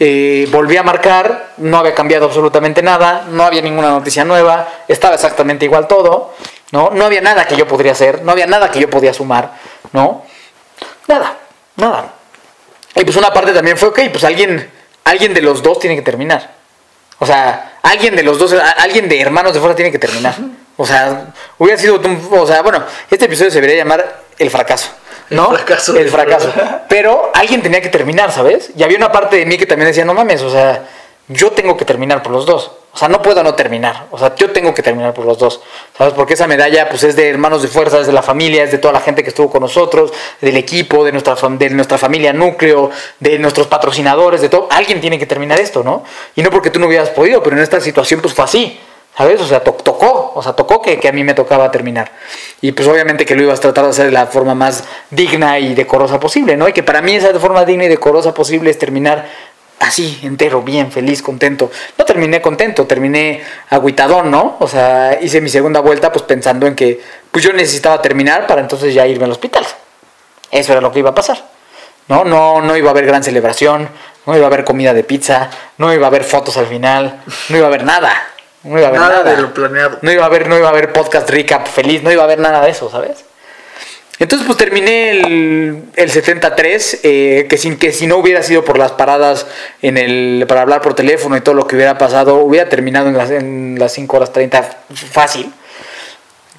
[0.00, 5.14] eh, volví a marcar, no había cambiado absolutamente nada, no había ninguna noticia nueva, estaba
[5.14, 6.34] exactamente igual todo,
[6.72, 6.90] ¿no?
[6.90, 9.52] No había nada que yo podría hacer, no había nada que yo podía sumar,
[9.92, 10.24] ¿no?
[11.06, 11.36] Nada,
[11.76, 12.15] nada.
[12.96, 14.68] Y pues una parte también fue, ok, pues alguien,
[15.04, 16.54] alguien de los dos tiene que terminar.
[17.18, 20.34] O sea, alguien de los dos, alguien de hermanos de fuera tiene que terminar.
[20.76, 24.90] O sea, hubiera sido, o sea, bueno, este episodio se debería llamar El fracaso.
[25.30, 25.50] ¿No?
[25.50, 25.96] El fracaso.
[25.96, 26.52] El fracaso.
[26.88, 28.70] Pero alguien tenía que terminar, ¿sabes?
[28.76, 30.84] Y había una parte de mí que también decía, no mames, o sea,
[31.28, 32.70] yo tengo que terminar por los dos.
[32.92, 34.06] O sea, no puedo no terminar.
[34.10, 35.60] O sea, yo tengo que terminar por los dos.
[35.98, 36.14] ¿Sabes?
[36.14, 38.78] Porque esa medalla, pues, es de hermanos de fuerza, es de la familia, es de
[38.78, 42.90] toda la gente que estuvo con nosotros, del equipo, de nuestra, de nuestra familia núcleo,
[43.20, 44.68] de nuestros patrocinadores, de todo.
[44.70, 46.04] Alguien tiene que terminar esto, ¿no?
[46.36, 48.80] Y no porque tú no hubieras podido, pero en esta situación, pues, fue así.
[49.16, 49.40] ¿Sabes?
[49.40, 52.12] O sea, to- tocó, o sea, tocó que, que a mí me tocaba terminar.
[52.60, 55.74] Y pues obviamente que lo ibas a de hacer de la forma más digna y
[55.74, 56.68] decorosa posible, ¿no?
[56.68, 59.26] Y que para mí esa forma digna y decorosa posible es terminar
[59.80, 61.70] así, entero, bien, feliz, contento.
[61.98, 64.56] No terminé contento, terminé agüitadón, ¿no?
[64.60, 67.00] O sea, hice mi segunda vuelta pues pensando en que
[67.30, 69.64] pues yo necesitaba terminar para entonces ya irme al hospital.
[70.50, 71.42] Eso era lo que iba a pasar.
[72.08, 72.24] ¿no?
[72.24, 73.88] No, no iba a haber gran celebración,
[74.26, 77.56] no iba a haber comida de pizza, no iba a haber fotos al final, no
[77.56, 78.12] iba a haber nada.
[78.62, 79.36] No iba a haber Nada nada.
[79.36, 79.98] de lo planeado.
[80.02, 82.38] No iba a haber, no iba a haber podcast recap feliz, no iba a haber
[82.40, 83.24] nada de eso, ¿sabes?
[84.18, 88.78] Entonces pues terminé el, el 73, eh, que, sin, que si no hubiera sido por
[88.78, 89.46] las paradas
[89.82, 93.18] en el, para hablar por teléfono y todo lo que hubiera pasado, hubiera terminado en
[93.18, 94.62] las, en las 5 horas 30
[94.94, 95.52] fácil.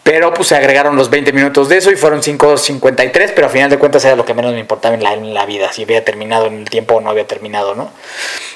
[0.04, 3.70] Pero pues se agregaron los 20 minutos de eso y fueron 5.53, pero a final
[3.70, 6.06] de cuentas era lo que menos me importaba en la, en la vida, si había
[6.06, 7.92] terminado en el tiempo o no había terminado, ¿no?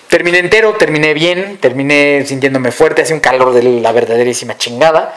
[0.07, 5.13] Terminé entero, terminé bien, terminé sintiéndome fuerte, hacía un calor de la verdaderísima chingada,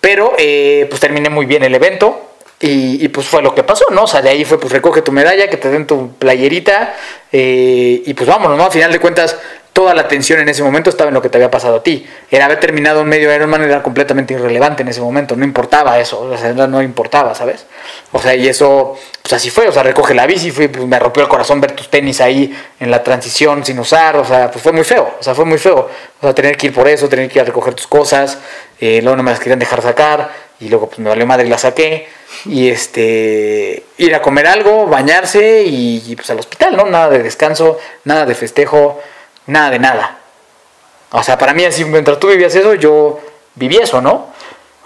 [0.00, 3.84] pero eh, pues terminé muy bien el evento y, y, pues fue lo que pasó,
[3.90, 4.04] ¿no?
[4.04, 6.94] O sea, de ahí fue pues recoge tu medalla, que te den tu playerita
[7.30, 8.64] eh, y pues vámonos, ¿no?
[8.64, 9.36] A final de cuentas
[9.76, 12.06] toda la atención en ese momento estaba en lo que te había pasado a ti.
[12.30, 16.18] El haber terminado un medio Ironman era completamente irrelevante en ese momento, no importaba eso,
[16.18, 17.66] o sea, no importaba, ¿sabes?
[18.10, 20.98] O sea, y eso, pues así fue, o sea, recoge la bici, fue, pues, me
[20.98, 24.62] rompió el corazón ver tus tenis ahí en la transición sin usar, o sea, pues
[24.62, 25.90] fue muy feo, o sea, fue muy feo.
[26.20, 28.38] O sea, tener que ir por eso, tener que ir a recoger tus cosas,
[28.80, 30.30] eh, luego no me las querían dejar sacar,
[30.60, 32.08] y luego pues me valió madre y las saqué,
[32.44, 36.84] y este, ir a comer algo, bañarse y, y pues al hospital, ¿no?
[36.84, 39.00] Nada de descanso, nada de festejo,
[39.46, 40.18] nada de nada.
[41.10, 43.20] O sea, para mí así, mientras tú vivías eso, yo
[43.54, 44.32] viví eso, ¿no?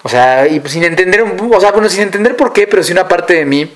[0.03, 2.93] O sea, y pues sin entender, o sea, bueno, sin entender por qué, pero sí
[2.93, 3.75] una parte de mí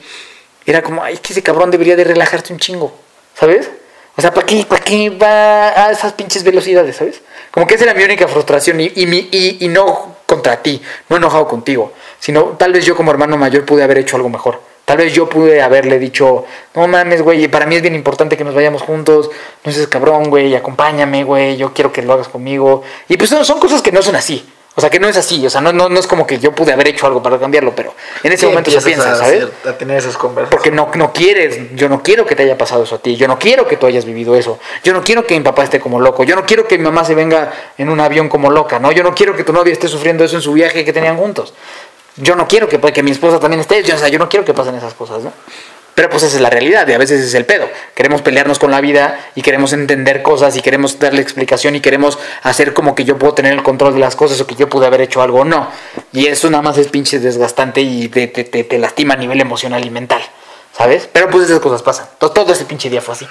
[0.64, 2.96] era como, ay, que ese cabrón debería de relajarse un chingo,
[3.34, 3.70] ¿sabes?
[4.16, 7.20] O sea, ¿para qué, para qué va a esas pinches velocidades, ¿sabes?
[7.50, 11.16] Como que esa era mi única frustración y, y, y, y no contra ti, no
[11.16, 14.60] enojado contigo, sino tal vez yo como hermano mayor pude haber hecho algo mejor.
[14.84, 16.44] Tal vez yo pude haberle dicho,
[16.74, 19.30] no mames, güey, para mí es bien importante que nos vayamos juntos,
[19.64, 22.82] no seas cabrón, güey, acompáñame, güey, yo quiero que lo hagas conmigo.
[23.08, 24.46] Y pues son, son cosas que no son así.
[24.76, 26.50] O sea, que no es así, o sea, no, no, no es como que yo
[26.52, 27.94] pude haber hecho algo para cambiarlo, pero
[28.24, 29.46] en ese Sí, momento se piensa, a ¿sabes?
[29.64, 30.50] a tener esas conversaciones.
[30.50, 33.28] Porque no, no quieres, yo no quiero que te haya pasado eso a ti, yo
[33.28, 36.00] no quiero que tú hayas vivido eso, yo no quiero que mi papá esté como
[36.00, 38.90] loco, yo no quiero que mi mamá se venga en un avión como loca, ¿no?
[38.90, 41.54] Yo no quiero que tu novia esté sufriendo eso en su viaje que tenían juntos.
[42.16, 44.44] Yo no quiero que, que mi esposa también esté, yo, o sea, yo no quiero
[44.44, 45.32] que pasen esas cosas, ¿no?
[45.94, 47.68] Pero pues esa es la realidad y a veces es el pedo.
[47.94, 52.18] Queremos pelearnos con la vida y queremos entender cosas y queremos darle explicación y queremos
[52.42, 54.86] hacer como que yo puedo tener el control de las cosas o que yo pude
[54.86, 55.70] haber hecho algo o no.
[56.12, 59.84] Y eso nada más es pinche desgastante y te, te, te, lastima a nivel emocional
[59.84, 60.22] y mental,
[60.76, 61.08] ¿sabes?
[61.12, 62.06] Pero pues esas cosas pasan.
[62.18, 63.26] Todo, todo ese pinche día fue así.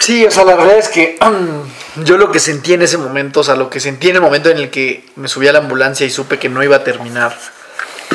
[0.00, 1.16] Sí, o sea, la verdad es que
[2.04, 4.50] yo lo que sentí en ese momento, o sea, lo que sentí en el momento
[4.50, 7.36] en el que me subí a la ambulancia y supe que no iba a terminar,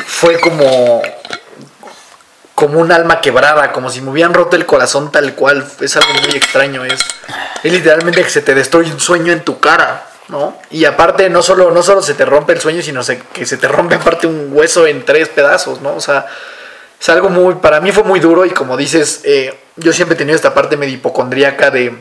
[0.06, 1.02] fue como
[2.54, 5.66] como un alma quebrada, como si me hubieran roto el corazón tal cual.
[5.80, 7.00] Es algo muy extraño, es,
[7.62, 10.56] es literalmente que se te destruye un sueño en tu cara, ¿no?
[10.70, 13.02] Y aparte no solo, no solo se te rompe el sueño, sino
[13.32, 15.94] que se te rompe aparte un hueso en tres pedazos, ¿no?
[15.94, 16.26] O sea,
[17.00, 20.18] es algo muy, para mí fue muy duro y como dices, eh, yo siempre he
[20.18, 21.94] tenido esta parte medio hipocondríaca de,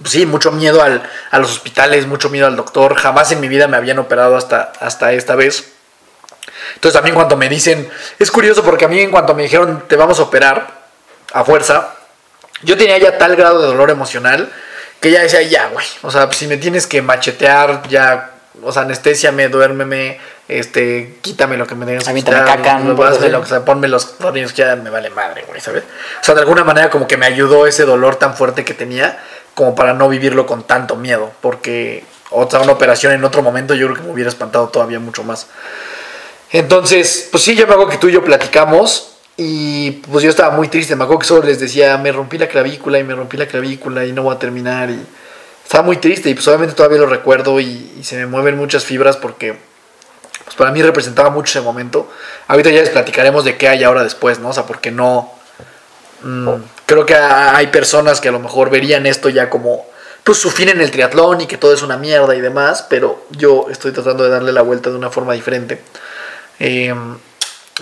[0.00, 2.94] pues sí, mucho miedo al, a los hospitales, mucho miedo al doctor.
[2.94, 5.72] Jamás en mi vida me habían operado hasta, hasta esta vez.
[6.74, 7.88] Entonces también cuando me dicen,
[8.18, 10.80] es curioso porque a mí en cuanto me dijeron te vamos a operar
[11.32, 11.94] a fuerza,
[12.62, 14.50] yo tenía ya tal grado de dolor emocional
[15.00, 18.32] que ya decía, ya, güey, o sea, si me tienes que machetear, ya,
[18.62, 22.10] o sea, anestesiame, duérmeme, este, quítame lo que me tengas que
[22.42, 22.64] quitar, ¿no?
[22.90, 25.84] lo- hazme lo que sea, ponme los tornillos que ya me vale madre, güey, ¿sabes?
[26.20, 29.18] O sea, de alguna manera como que me ayudó ese dolor tan fuerte que tenía
[29.54, 33.86] como para no vivirlo con tanto miedo, porque otra una operación en otro momento yo
[33.86, 35.46] creo que me hubiera espantado todavía mucho más.
[36.52, 40.54] Entonces, pues sí, yo me acuerdo que tú y yo platicamos y pues yo estaba
[40.54, 40.96] muy triste.
[40.96, 44.04] Me acuerdo que solo les decía, me rompí la clavícula y me rompí la clavícula
[44.04, 44.90] y no voy a terminar.
[44.90, 45.00] Y
[45.64, 49.16] estaba muy triste y pues obviamente todavía lo recuerdo y, se me mueven muchas fibras
[49.16, 49.56] porque
[50.44, 52.10] pues para mí representaba mucho ese momento.
[52.48, 54.48] Ahorita ya les platicaremos de qué hay ahora después, ¿no?
[54.48, 55.30] O sea, porque no...
[56.22, 56.48] mm,
[56.86, 59.86] creo que ha- hay personas que a lo mejor verían esto ya como
[60.24, 63.24] pues su fin en el triatlón y que todo es una mierda y demás, pero
[63.30, 65.80] yo estoy tratando de darle la vuelta de una forma diferente.
[66.60, 66.94] Eh,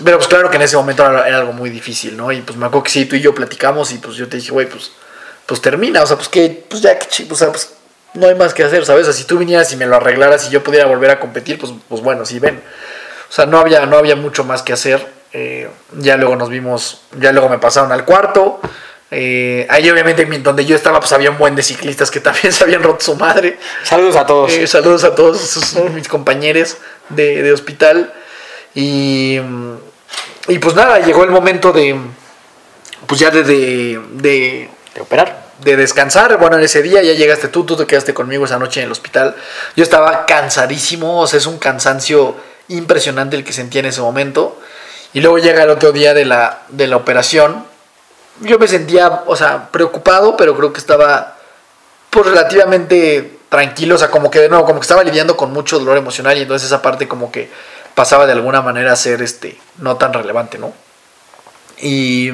[0.03, 2.31] pero pues claro que en ese momento era, era algo muy difícil, ¿no?
[2.31, 4.51] Y pues me acuerdo que sí, tú y yo platicamos y pues yo te dije,
[4.51, 4.91] güey, pues,
[5.45, 7.73] pues termina, o sea, pues que, pues ya que, o sea, pues
[8.13, 9.07] no hay más que hacer, ¿sabes?
[9.07, 11.59] O sea, si tú vinieras y me lo arreglaras y yo pudiera volver a competir,
[11.59, 12.61] pues, pues bueno, sí, ven.
[13.29, 15.05] O sea, no había, no había mucho más que hacer.
[15.31, 18.59] Eh, ya luego nos vimos, ya luego me pasaron al cuarto.
[19.11, 22.63] Eh, ahí obviamente donde yo estaba, pues había un buen de ciclistas que también se
[22.63, 23.59] habían roto su madre.
[23.83, 24.51] Saludos a todos.
[24.53, 26.77] Eh, saludos a todos mis compañeros
[27.09, 28.13] de, de hospital.
[28.75, 29.39] Y,
[30.47, 31.97] y pues nada, llegó el momento de,
[33.07, 35.49] pues ya de, de, de, de operar.
[35.63, 36.37] de descansar.
[36.37, 38.91] Bueno, en ese día ya llegaste tú, tú te quedaste conmigo esa noche en el
[38.91, 39.35] hospital.
[39.75, 42.35] Yo estaba cansadísimo, o sea, es un cansancio
[42.69, 44.59] impresionante el que sentía en ese momento.
[45.13, 47.65] Y luego llega el otro día de la, de la operación.
[48.41, 51.37] Yo me sentía, o sea, preocupado, pero creo que estaba
[52.09, 55.79] pues relativamente tranquilo, o sea, como que de nuevo, como que estaba lidiando con mucho
[55.79, 57.49] dolor emocional y entonces esa parte como que
[57.99, 60.71] pasaba de alguna manera a ser este no tan relevante, ¿no?
[61.81, 62.31] Y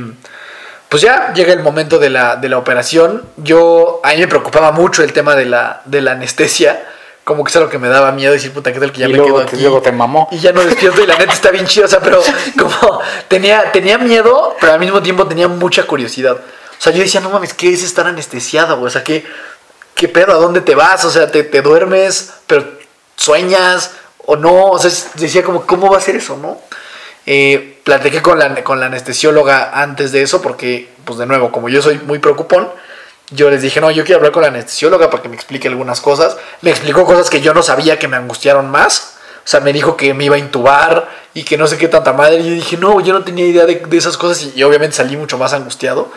[0.89, 3.23] pues ya llega el momento de la, de la operación.
[3.37, 6.85] Yo, a mí me preocupaba mucho el tema de la, de la anestesia.
[7.23, 9.13] Como que es algo que me daba miedo decir, puta, ¿qué tal que ya Y
[9.13, 9.57] me luego quedo aquí?
[9.57, 10.27] luego te mamó.
[10.31, 11.85] Y ya no despierto y la neta está bien chida.
[11.85, 12.21] O sea, pero
[12.59, 16.33] como tenía, tenía miedo, pero al mismo tiempo tenía mucha curiosidad.
[16.35, 18.79] O sea, yo decía, no mames, ¿qué es estar anestesiado?
[18.79, 19.25] O sea, ¿qué,
[19.95, 20.31] qué pedo?
[20.31, 21.03] ¿A dónde te vas?
[21.05, 22.65] O sea, te, te duermes, pero
[23.15, 23.89] sueñas
[24.25, 24.71] o no.
[24.71, 26.57] O sea, decía como, ¿cómo va a ser eso, no?
[27.25, 27.81] Eh,
[28.21, 31.97] con la, con la anestesióloga antes de eso porque, pues de nuevo, como yo soy
[31.99, 32.69] muy preocupón,
[33.31, 36.01] yo les dije, no, yo quiero hablar con la anestesióloga para que me explique algunas
[36.01, 36.37] cosas.
[36.61, 39.17] Me explicó cosas que yo no sabía que me angustiaron más.
[39.43, 42.13] O sea, me dijo que me iba a intubar y que no sé qué tanta
[42.13, 42.39] madre.
[42.39, 44.95] Y yo dije, no, yo no tenía idea de, de esas cosas y, y obviamente
[44.95, 46.11] salí mucho más angustiado.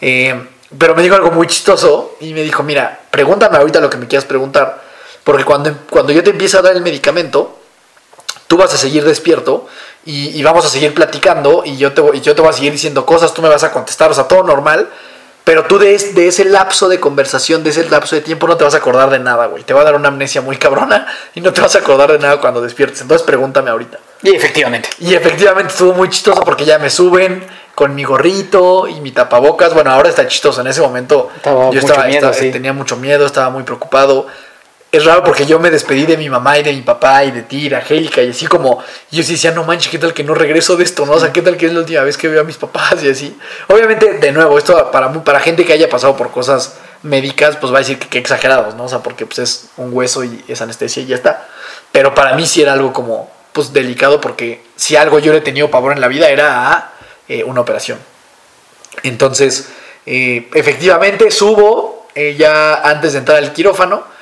[0.00, 0.34] Eh,
[0.78, 4.06] pero me dijo algo muy chistoso y me dijo, mira, pregúntame ahorita lo que me
[4.06, 4.83] quieras preguntar.
[5.24, 7.58] Porque cuando, cuando yo te empiece a dar el medicamento,
[8.46, 9.66] tú vas a seguir despierto
[10.04, 12.72] y, y vamos a seguir platicando y yo, te, y yo te voy a seguir
[12.72, 14.88] diciendo cosas, tú me vas a contestar, o sea, todo normal.
[15.44, 18.64] Pero tú de, de ese lapso de conversación, de ese lapso de tiempo, no te
[18.64, 19.62] vas a acordar de nada, güey.
[19.62, 22.18] Te va a dar una amnesia muy cabrona y no te vas a acordar de
[22.18, 23.02] nada cuando despiertes.
[23.02, 23.98] Entonces pregúntame ahorita.
[24.22, 24.88] Y efectivamente.
[25.00, 29.74] Y efectivamente estuvo muy chistoso porque ya me suben con mi gorrito y mi tapabocas.
[29.74, 30.62] Bueno, ahora está chistoso.
[30.62, 32.50] En ese momento Estaba yo estaba, miedo, estaba- sí.
[32.50, 34.26] tenía mucho miedo, estaba muy preocupado.
[34.94, 37.42] Es raro porque yo me despedí de mi mamá y de mi papá y de
[37.42, 38.78] ti, y de Angélica, y así como
[39.10, 41.04] yo sí decía, no manches, ¿qué tal que no regreso de esto?
[41.04, 41.14] ¿no?
[41.14, 43.08] O sea, ¿qué tal que es la última vez que veo a mis papás y
[43.08, 43.36] así?
[43.66, 47.78] Obviamente, de nuevo, esto para, para gente que haya pasado por cosas médicas, pues va
[47.78, 48.84] a decir que, que exagerados, ¿no?
[48.84, 51.48] O sea, porque pues es un hueso y es anestesia y ya está.
[51.90, 55.40] Pero para mí sí era algo como, pues delicado porque si algo yo le he
[55.40, 56.92] tenido pavor en la vida era a
[57.26, 57.98] eh, una operación.
[59.02, 59.70] Entonces,
[60.06, 64.13] eh, efectivamente subo eh, ya antes de entrar al quirófano.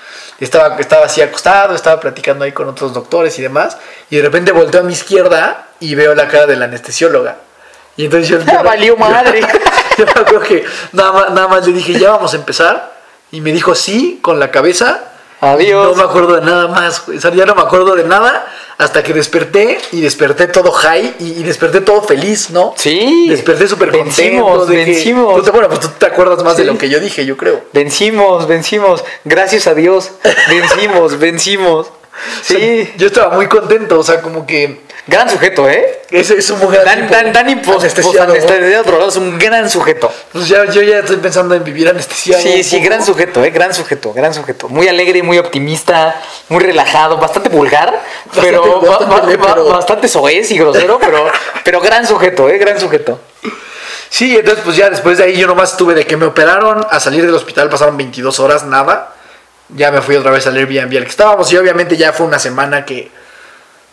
[0.45, 3.77] Estaba, estaba así acostado, estaba platicando ahí con otros doctores y demás.
[4.11, 7.37] Y de repente volteo a mi izquierda y veo la cara de la anestesióloga.
[7.97, 8.39] Y entonces yo...
[8.53, 9.41] yo- Valió madre.
[9.99, 12.93] Yo, me acuerdo que nada más, nada más le dije, ya vamos a empezar.
[13.31, 15.01] Y me dijo sí con la cabeza.
[15.43, 15.95] Adiós.
[15.95, 17.07] No me acuerdo de nada más.
[17.09, 18.47] O sea, ya no me acuerdo de nada
[18.83, 22.75] hasta que desperté y desperté todo high y, y desperté todo feliz, ¿no?
[22.77, 23.27] Sí.
[23.29, 24.15] Desperté súper contento.
[24.17, 25.37] Vencimos, de que- vencimos.
[25.37, 27.63] Tú te- bueno, pues tú te acuerdas más de lo que yo dije, yo creo.
[27.73, 29.05] Vencimos, vencimos.
[29.25, 30.11] Gracias a Dios.
[30.49, 31.87] Vencimos, vencimos.
[31.89, 32.93] O sea, Sí.
[32.99, 36.01] yo estaba muy contento, o sea, como que Gran sujeto, ¿eh?
[36.13, 38.33] ese es un mujer Dan, Dan, Dani post, anestesiado.
[38.33, 40.13] anestesiado, drogado, es un gran sujeto.
[40.31, 42.41] Pues ya, yo ya estoy pensando en vivir anestesiado.
[42.41, 43.51] Sí, sí, gran sujeto, ¿eh?
[43.51, 44.69] Gran sujeto, gran sujeto.
[44.69, 46.15] Muy alegre, muy optimista,
[46.49, 48.01] muy relajado, bastante vulgar,
[48.41, 51.27] pero bastante pero- bastante soez y grosero, pero,
[51.65, 52.59] pero gran sujeto, ¿eh?
[52.59, 53.21] Gran sujeto.
[54.09, 57.01] Sí, entonces pues ya después de ahí yo nomás tuve de que me operaron a
[57.01, 59.15] salir del hospital, pasaron 22 horas, nada.
[59.71, 62.39] Ya me fui otra vez al Airbnb al que estábamos y obviamente ya fue una
[62.39, 63.11] semana que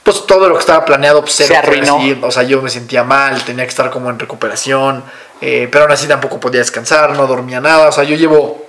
[0.04, 2.00] pues todo lo que estaba planeado pues, Se arruinó.
[2.22, 5.04] o sea, yo me sentía mal, tenía que estar como en recuperación,
[5.42, 8.66] eh, pero aún así tampoco podía descansar, no dormía nada, o sea, yo llevo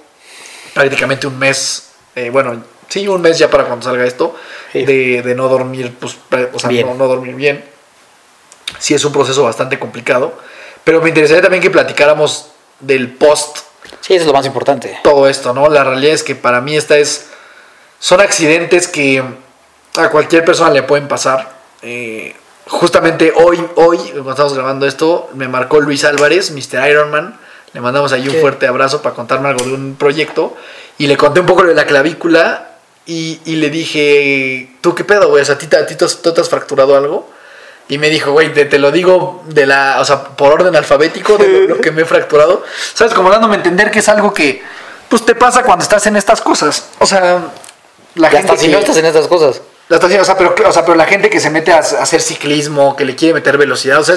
[0.74, 4.36] prácticamente un mes, eh, bueno, sí, un mes ya para cuando salga esto,
[4.72, 4.84] Sí.
[4.84, 6.16] de, de no dormir, pues,
[6.52, 7.64] o sea, no dormir bien.
[8.78, 10.32] Sí es un proceso bastante complicado,
[10.84, 13.58] pero me interesaría también que platicáramos del post
[14.00, 14.96] Sí, eso es lo más importante.
[15.02, 15.68] todo esto, ¿no?
[15.68, 17.26] La realidad es que para mí esta es.
[17.98, 19.22] Son accidentes que
[19.96, 21.50] a cualquier persona le pueden pasar.
[21.82, 22.34] Eh,
[22.66, 26.88] justamente hoy, hoy, cuando estamos grabando esto, me marcó Luis Álvarez, Mr.
[26.90, 27.38] Ironman.
[27.72, 28.40] Le mandamos ahí un ¿Qué?
[28.40, 30.56] fuerte abrazo para contarme algo de un proyecto.
[30.98, 32.66] Y le conté un poco de la clavícula.
[33.06, 35.42] Y, y le dije, ¿tú qué pedo, güey?
[35.42, 37.28] O sea, ¿a ti, te- a ti te has- tú te has fracturado algo?
[37.88, 41.36] Y me dijo, güey, te, te lo digo de la, o sea, por orden alfabético
[41.36, 42.62] de lo, lo que me he fracturado.
[42.94, 43.14] ¿Sabes?
[43.14, 44.62] Como dándome a entender que es algo que,
[45.08, 46.84] pues, te pasa cuando estás en estas cosas.
[47.00, 47.40] O sea,
[48.14, 49.60] la Ya gente hasta si que- no estás en estas cosas.
[49.90, 53.04] La o sea, pero, o pero la gente que se mete a, hacer ciclismo, que
[53.04, 54.14] le quiere meter velocidad, o sea,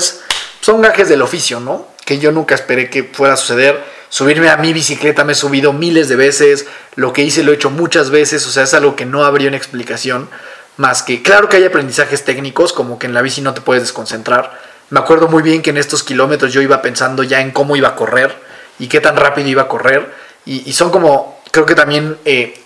[0.61, 1.87] son gajes del oficio, ¿no?
[2.05, 3.83] Que yo nunca esperé que fuera a suceder.
[4.09, 7.55] Subirme a mi bicicleta me he subido miles de veces, lo que hice lo he
[7.55, 10.29] hecho muchas veces, o sea, es algo que no habría una explicación
[10.77, 13.81] más que, claro que hay aprendizajes técnicos, como que en la bici no te puedes
[13.81, 14.59] desconcentrar.
[14.91, 17.89] Me acuerdo muy bien que en estos kilómetros yo iba pensando ya en cómo iba
[17.89, 18.35] a correr
[18.77, 20.13] y qué tan rápido iba a correr.
[20.45, 22.62] Y, y son como, creo que también eh,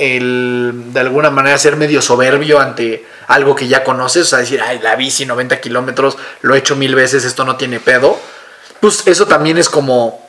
[0.00, 4.60] el, de alguna manera ser medio soberbio ante algo que ya conoces, o sea, decir,
[4.60, 8.18] ay, la bici 90 kilómetros, lo he hecho mil veces, esto no tiene pedo.
[8.80, 10.26] Pues eso también es como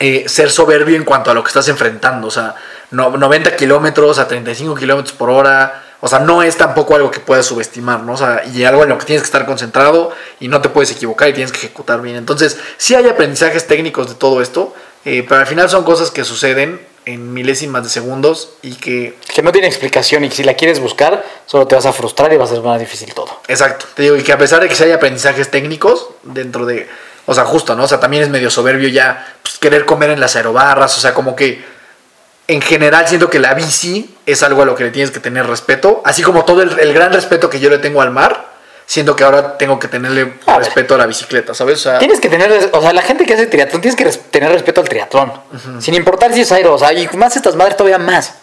[0.00, 2.54] eh, ser soberbio en cuanto a lo que estás enfrentando, o sea,
[2.90, 7.20] no- 90 kilómetros a 35 kilómetros por hora, o sea, no es tampoco algo que
[7.20, 8.14] puedas subestimar, ¿no?
[8.14, 10.10] O sea, y algo en lo que tienes que estar concentrado
[10.40, 12.16] y no te puedes equivocar y tienes que ejecutar bien.
[12.16, 14.74] Entonces, sí hay aprendizajes técnicos de todo esto,
[15.04, 16.80] eh, pero al final son cosas que suceden
[17.12, 20.80] en milésimas de segundos y que Que no tiene explicación y que si la quieres
[20.80, 23.40] buscar, solo te vas a frustrar y va a ser más difícil todo.
[23.48, 26.88] Exacto, te digo, y que a pesar de que sí hay aprendizajes técnicos dentro de,
[27.26, 27.84] o sea, justo, ¿no?
[27.84, 31.14] O sea, también es medio soberbio ya pues, querer comer en las aerobarras, o sea,
[31.14, 31.64] como que
[32.48, 35.46] en general siento que la bici es algo a lo que le tienes que tener
[35.46, 38.49] respeto, así como todo el, el gran respeto que yo le tengo al mar,
[38.90, 41.78] siento que ahora tengo que tenerle A respeto a la bicicleta, ¿sabes?
[41.78, 44.20] O sea, Tienes que tener, o sea, la gente que hace triatlón, tienes que res-
[44.32, 45.32] tener respeto al triatlón.
[45.78, 48.34] Sin importar si es aero, o sea, y más estas madres todavía más.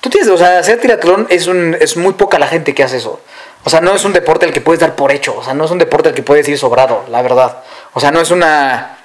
[0.00, 2.96] Tú tienes, o sea, hacer triatlón es, un, es muy poca la gente que hace
[2.96, 3.20] eso.
[3.62, 5.36] O sea, no es un deporte al que puedes dar por hecho.
[5.36, 7.58] O sea, no es un deporte al que puedes ir sobrado, la verdad.
[7.92, 8.98] O sea, no es una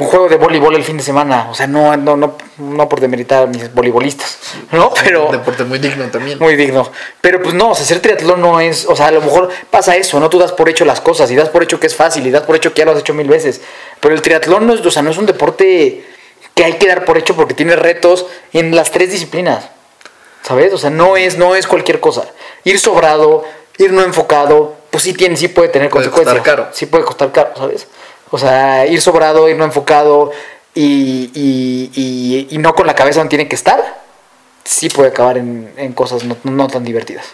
[0.00, 1.48] un juego de voleibol el fin de semana.
[1.50, 4.38] O sea, no, no, no, no por demeritar a mis voleibolistas.
[4.72, 4.92] ¿No?
[5.04, 5.26] Pero.
[5.26, 6.38] un deporte muy digno también.
[6.38, 6.90] Muy digno.
[7.20, 9.96] Pero pues no, o sea, hacer triatlón no es, o sea, a lo mejor pasa
[9.96, 10.30] eso, ¿no?
[10.30, 12.42] Tú das por hecho las cosas y das por hecho que es fácil y das
[12.42, 13.60] por hecho que ya lo has hecho mil veces.
[14.00, 16.04] Pero el triatlón no es, o sea, no es un deporte
[16.54, 19.68] que hay que dar por hecho porque tiene retos en las tres disciplinas.
[20.42, 20.72] ¿Sabes?
[20.72, 22.24] O sea, no es, no es cualquier cosa.
[22.64, 23.44] Ir sobrado,
[23.76, 26.38] ir no enfocado, pues sí tiene, sí puede tener Puede consecuencias.
[26.38, 26.70] costar caro.
[26.72, 27.86] Sí puede costar caro, ¿sabes?
[28.30, 30.30] O sea, ir sobrado, ir no enfocado
[30.74, 34.00] y, y, y- no con la cabeza donde tiene que estar,
[34.64, 37.26] sí puede acabar en, en cosas no, no tan divertidas.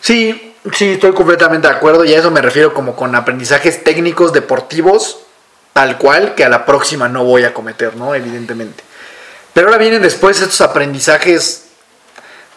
[0.00, 4.32] Sí, sí, estoy completamente de acuerdo y a eso me refiero como con aprendizajes técnicos
[4.32, 5.18] deportivos,
[5.72, 8.14] tal cual, que a la próxima no voy a cometer, ¿no?
[8.14, 8.84] Evidentemente.
[9.52, 11.64] Pero ahora vienen después estos aprendizajes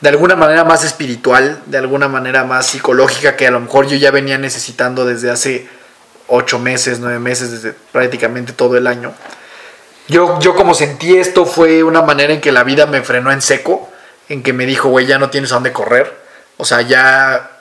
[0.02, 3.96] de alguna manera más espiritual, de alguna manera más psicológica, que a lo mejor yo
[3.98, 5.68] ya venía necesitando desde hace
[6.32, 9.14] ocho meses, nueve meses, desde prácticamente todo el año.
[10.08, 13.42] Yo, yo como sentí esto fue una manera en que la vida me frenó en
[13.42, 13.90] seco,
[14.30, 16.12] en que me dijo, güey, ya no tienes a dónde correr.
[16.58, 17.52] O sea, ya,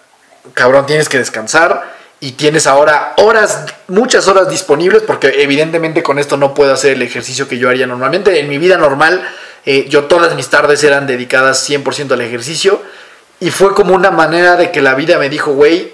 [0.54, 6.36] cabrón, tienes que descansar y tienes ahora horas, muchas horas disponibles, porque evidentemente con esto
[6.36, 8.38] no puedo hacer el ejercicio que yo haría normalmente.
[8.40, 9.26] En mi vida normal,
[9.66, 12.80] eh, yo todas mis tardes eran dedicadas 100% al ejercicio
[13.40, 15.92] y fue como una manera de que la vida me dijo, güey,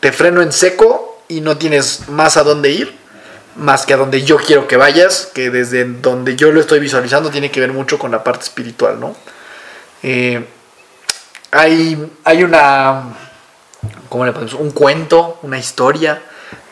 [0.00, 2.92] te freno en seco y no tienes más a dónde ir,
[3.56, 7.30] más que a donde yo quiero que vayas, que desde donde yo lo estoy visualizando
[7.30, 9.14] tiene que ver mucho con la parte espiritual, ¿no?
[10.02, 10.44] Eh,
[11.52, 13.14] hay, hay una,
[14.08, 14.54] ¿cómo le podemos?
[14.54, 16.20] Un cuento, una historia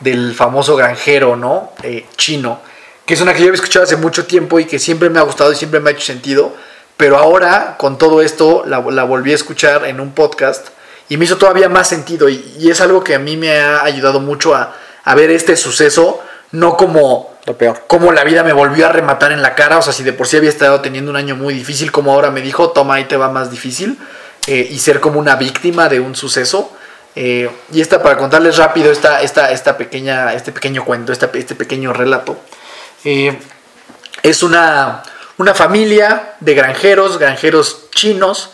[0.01, 1.71] del famoso granjero, ¿no?
[1.83, 2.59] Eh, chino,
[3.05, 5.23] que es una que yo había escuchado hace mucho tiempo y que siempre me ha
[5.23, 6.53] gustado y siempre me ha hecho sentido,
[6.97, 10.67] pero ahora con todo esto la, la volví a escuchar en un podcast
[11.09, 13.83] y me hizo todavía más sentido y, y es algo que a mí me ha
[13.83, 17.83] ayudado mucho a, a ver este suceso, no como Lo peor.
[17.87, 20.27] como la vida me volvió a rematar en la cara, o sea, si de por
[20.27, 23.17] sí había estado teniendo un año muy difícil, como ahora me dijo, toma, ahí te
[23.17, 23.97] va más difícil,
[24.47, 26.71] eh, y ser como una víctima de un suceso.
[27.15, 31.55] Eh, y esta, para contarles rápido, esta, esta, esta pequeña, este pequeño cuento, esta- este
[31.55, 32.37] pequeño relato,
[33.03, 33.37] Eh,
[34.23, 35.01] es una,
[35.37, 38.51] una familia de granjeros, granjeros chinos,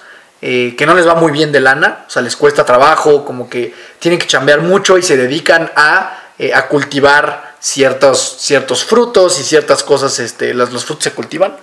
[0.48, 3.50] eh, que no les va muy bien de lana, o sea, les cuesta trabajo, como
[3.50, 9.40] que tienen que chambear mucho y se dedican a, eh, a cultivar ciertos, ciertos frutos
[9.40, 11.56] y ciertas cosas, este, los, los frutos se cultivan.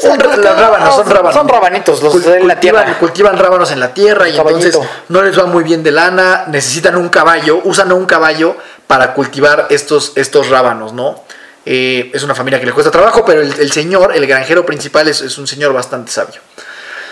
[0.00, 1.34] Son rábanos, son rábanos.
[1.34, 2.98] Son rabanitos, los Cul- de la cultivan, tierra.
[2.98, 4.66] cultivan rábanos en la tierra y Caballito.
[4.68, 8.56] entonces no les va muy bien de lana, necesitan un caballo, usan un caballo
[8.86, 11.24] para cultivar estos, estos rábanos, ¿no?
[11.66, 15.08] Eh, es una familia que le cuesta trabajo, pero el, el señor, el granjero principal,
[15.08, 16.40] es, es un señor bastante sabio.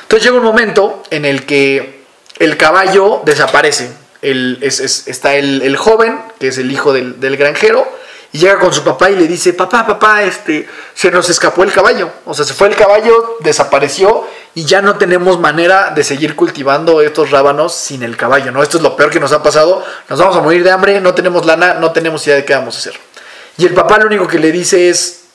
[0.04, 2.04] Entonces llega un momento en el que
[2.38, 3.90] el caballo desaparece.
[4.22, 7.86] Está el, el joven, que es el hijo del, del granjero,
[8.34, 11.70] y llega con su papá y le dice, papá, papá, este, se nos escapó el
[11.70, 12.10] caballo.
[12.24, 14.26] O sea, se fue el caballo, desapareció
[14.56, 18.60] y ya no tenemos manera de seguir cultivando estos rábanos sin el caballo, ¿no?
[18.60, 19.84] Esto es lo peor que nos ha pasado.
[20.08, 22.74] Nos vamos a morir de hambre, no tenemos lana, no tenemos idea de qué vamos
[22.74, 22.94] a hacer.
[23.56, 25.26] Y el papá lo único que le dice es,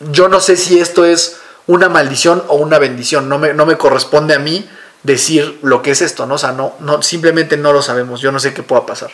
[0.00, 1.38] yo no sé si esto es
[1.68, 3.28] una maldición o una bendición.
[3.28, 4.68] No me, no me corresponde a mí
[5.04, 6.34] decir lo que es esto, ¿no?
[6.34, 8.20] O sea, no, no, simplemente no lo sabemos.
[8.20, 9.10] Yo no sé qué pueda pasar.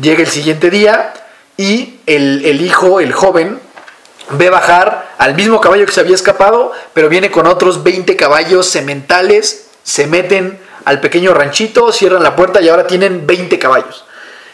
[0.00, 1.12] Llega el siguiente día
[1.56, 3.60] y el, el hijo, el joven,
[4.30, 8.66] ve bajar al mismo caballo que se había escapado, pero viene con otros 20 caballos
[8.66, 14.04] sementales, se meten al pequeño ranchito, cierran la puerta y ahora tienen 20 caballos.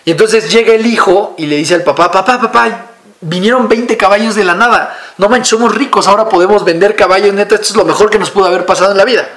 [0.07, 2.94] Y entonces llega el hijo y le dice al papá, papá, papá,
[3.25, 4.99] vinieron 20 caballos de la nada.
[5.19, 8.31] No manches, somos ricos, ahora podemos vender caballos, neta, esto es lo mejor que nos
[8.31, 9.29] pudo haber pasado en la vida.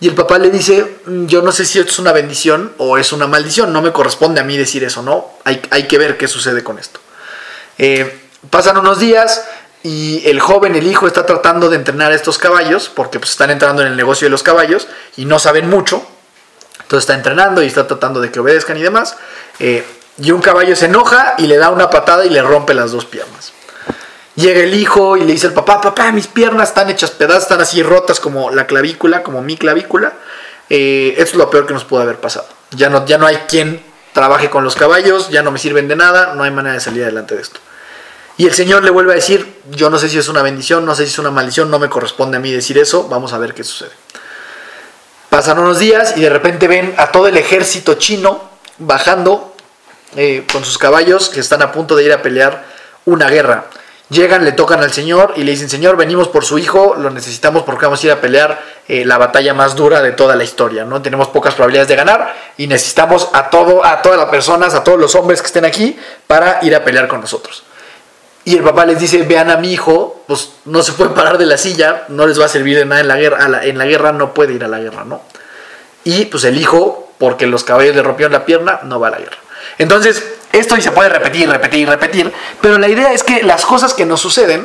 [0.00, 2.98] Y el papá le dice, "Mm, yo no sé si esto es una bendición o
[2.98, 5.30] es una maldición, no me corresponde a mí decir eso, ¿no?
[5.44, 7.00] Hay, hay que ver qué sucede con esto.
[7.78, 9.44] Eh, pasan unos días
[9.82, 13.50] y el joven, el hijo, está tratando de entrenar a estos caballos porque pues, están
[13.50, 16.06] entrando en el negocio de los caballos y no saben mucho.
[16.82, 19.16] Entonces está entrenando y está tratando de que obedezcan y demás.
[19.58, 19.84] Eh,
[20.18, 23.04] y un caballo se enoja y le da una patada y le rompe las dos
[23.04, 23.52] piernas.
[24.36, 27.60] Llega el hijo y le dice al papá, papá, mis piernas están hechas pedazos, están
[27.60, 30.12] así rotas como la clavícula, como mi clavícula.
[30.70, 32.46] Eh, esto es lo peor que nos pudo haber pasado.
[32.72, 33.80] Ya no, ya no hay quien
[34.12, 37.02] trabaje con los caballos, ya no me sirven de nada, no hay manera de salir
[37.02, 37.60] adelante de esto.
[38.36, 40.94] Y el Señor le vuelve a decir, yo no sé si es una bendición, no
[40.96, 43.54] sé si es una maldición, no me corresponde a mí decir eso, vamos a ver
[43.54, 43.92] qué sucede.
[45.30, 49.53] Pasan unos días y de repente ven a todo el ejército chino bajando
[50.16, 52.64] eh, con sus caballos que están a punto de ir a pelear
[53.04, 53.66] una guerra.
[54.10, 57.62] Llegan, le tocan al Señor y le dicen, Señor, venimos por su hijo, lo necesitamos
[57.62, 60.84] porque vamos a ir a pelear eh, la batalla más dura de toda la historia,
[60.84, 61.00] ¿no?
[61.00, 65.00] Tenemos pocas probabilidades de ganar y necesitamos a, todo, a todas las personas, a todos
[65.00, 67.64] los hombres que estén aquí para ir a pelear con nosotros.
[68.44, 71.46] Y el papá les dice, vean a mi hijo, pues no se puede parar de
[71.46, 74.12] la silla, no les va a servir de nada en la guerra, en la guerra
[74.12, 75.22] no puede ir a la guerra, ¿no?
[76.04, 79.18] Y pues el hijo, porque los caballos le rompieron la pierna, no va a la
[79.18, 79.38] guerra.
[79.78, 80.22] Entonces,
[80.52, 84.06] esto y se puede repetir, repetir, repetir, pero la idea es que las cosas que
[84.06, 84.62] nos suceden,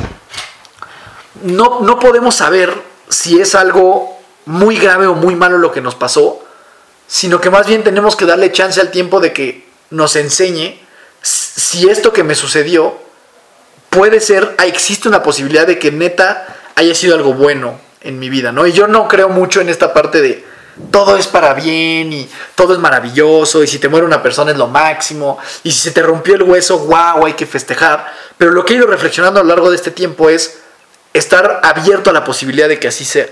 [1.43, 2.73] no, no podemos saber
[3.09, 6.43] si es algo muy grave o muy malo lo que nos pasó,
[7.07, 10.79] sino que más bien tenemos que darle chance al tiempo de que nos enseñe
[11.21, 12.97] si esto que me sucedió
[13.89, 18.29] puede ser, ah, existe una posibilidad de que neta haya sido algo bueno en mi
[18.29, 18.65] vida, ¿no?
[18.65, 20.45] Y yo no creo mucho en esta parte de
[20.91, 24.57] todo es para bien y todo es maravilloso y si te muere una persona es
[24.57, 28.11] lo máximo y si se te rompió el hueso, wow, hay que festejar.
[28.37, 30.59] Pero lo que he ido reflexionando a lo largo de este tiempo es
[31.13, 33.27] estar abierto a la posibilidad de que así sea.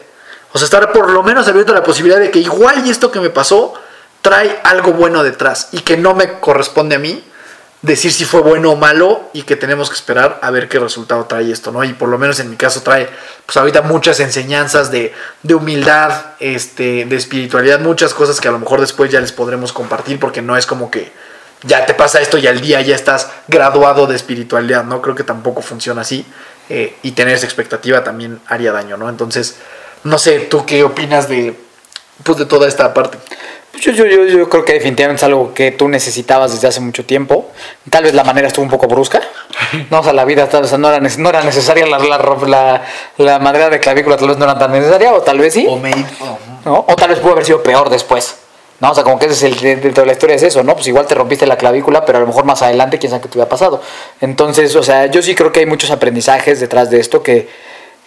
[0.54, 3.12] O sea, estar por lo menos abierto a la posibilidad de que igual y esto
[3.12, 3.74] que me pasó
[4.22, 7.24] trae algo bueno detrás y que no me corresponde a mí
[7.82, 11.25] decir si fue bueno o malo y que tenemos que esperar a ver qué resultado
[11.25, 11.84] trae esto, ¿no?
[11.84, 13.07] Y por lo menos en mi caso trae,
[13.45, 15.13] pues ahorita muchas enseñanzas de,
[15.43, 19.73] de humildad, este, de espiritualidad, muchas cosas que a lo mejor después ya les podremos
[19.73, 21.11] compartir porque no es como que
[21.63, 25.01] ya te pasa esto y al día ya estás graduado de espiritualidad, ¿no?
[25.01, 26.25] Creo que tampoco funciona así
[26.69, 29.09] eh, y tener esa expectativa también haría daño, ¿no?
[29.09, 29.57] Entonces,
[30.03, 31.57] no sé, ¿tú qué opinas de,
[32.23, 33.17] pues, de toda esta parte?
[33.80, 37.05] Yo, yo, yo, yo creo que definitivamente es algo que tú necesitabas desde hace mucho
[37.05, 37.49] tiempo.
[37.89, 39.21] Tal vez la manera estuvo un poco brusca.
[39.89, 42.17] No, o sea, la vida tal vez no era, no era necesaria, la, la,
[42.47, 42.84] la,
[43.17, 45.65] la madera de clavícula tal vez no era tan necesaria, o tal vez sí.
[45.67, 45.91] O me...
[46.63, 46.86] ¿no?
[46.88, 48.36] O tal vez pudo haber sido peor después.
[48.80, 48.91] ¿no?
[48.91, 50.73] O sea, como que ese es el, de- dentro de la historia es eso, ¿no?
[50.75, 53.28] Pues igual te rompiste la clavícula, pero a lo mejor más adelante quién sabe qué
[53.30, 53.82] te hubiera pasado.
[54.21, 57.49] Entonces, o sea, yo sí creo que hay muchos aprendizajes detrás de esto que,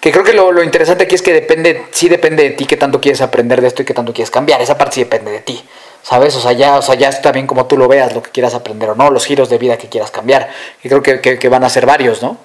[0.01, 2.77] que creo que lo, lo interesante aquí es que depende, sí depende de ti qué
[2.77, 4.61] tanto quieres aprender de esto y qué tanto quieres cambiar.
[4.61, 5.63] Esa parte sí depende de ti.
[6.03, 6.35] ¿Sabes?
[6.37, 8.55] O sea, ya, o sea, ya está bien como tú lo veas, lo que quieras
[8.55, 10.49] aprender o no, los giros de vida que quieras cambiar.
[10.83, 12.39] Y creo que, que- van a ser varios, ¿no?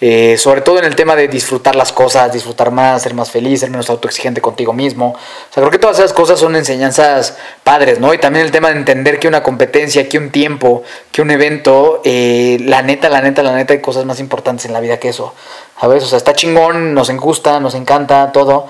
[0.00, 3.60] Eh, sobre todo en el tema de disfrutar las cosas, disfrutar más, ser más feliz,
[3.60, 5.10] ser menos autoexigente contigo mismo.
[5.10, 8.12] O sea, creo que todas esas cosas son enseñanzas padres, ¿no?
[8.14, 10.82] Y también el tema de entender que una competencia, que un tiempo,
[11.12, 14.72] que un evento, eh, la neta, la neta, la neta, hay cosas más importantes en
[14.72, 15.34] la vida que eso.
[15.80, 16.02] ¿Sabes?
[16.04, 18.66] O sea, está chingón, nos gusta, nos encanta, todo.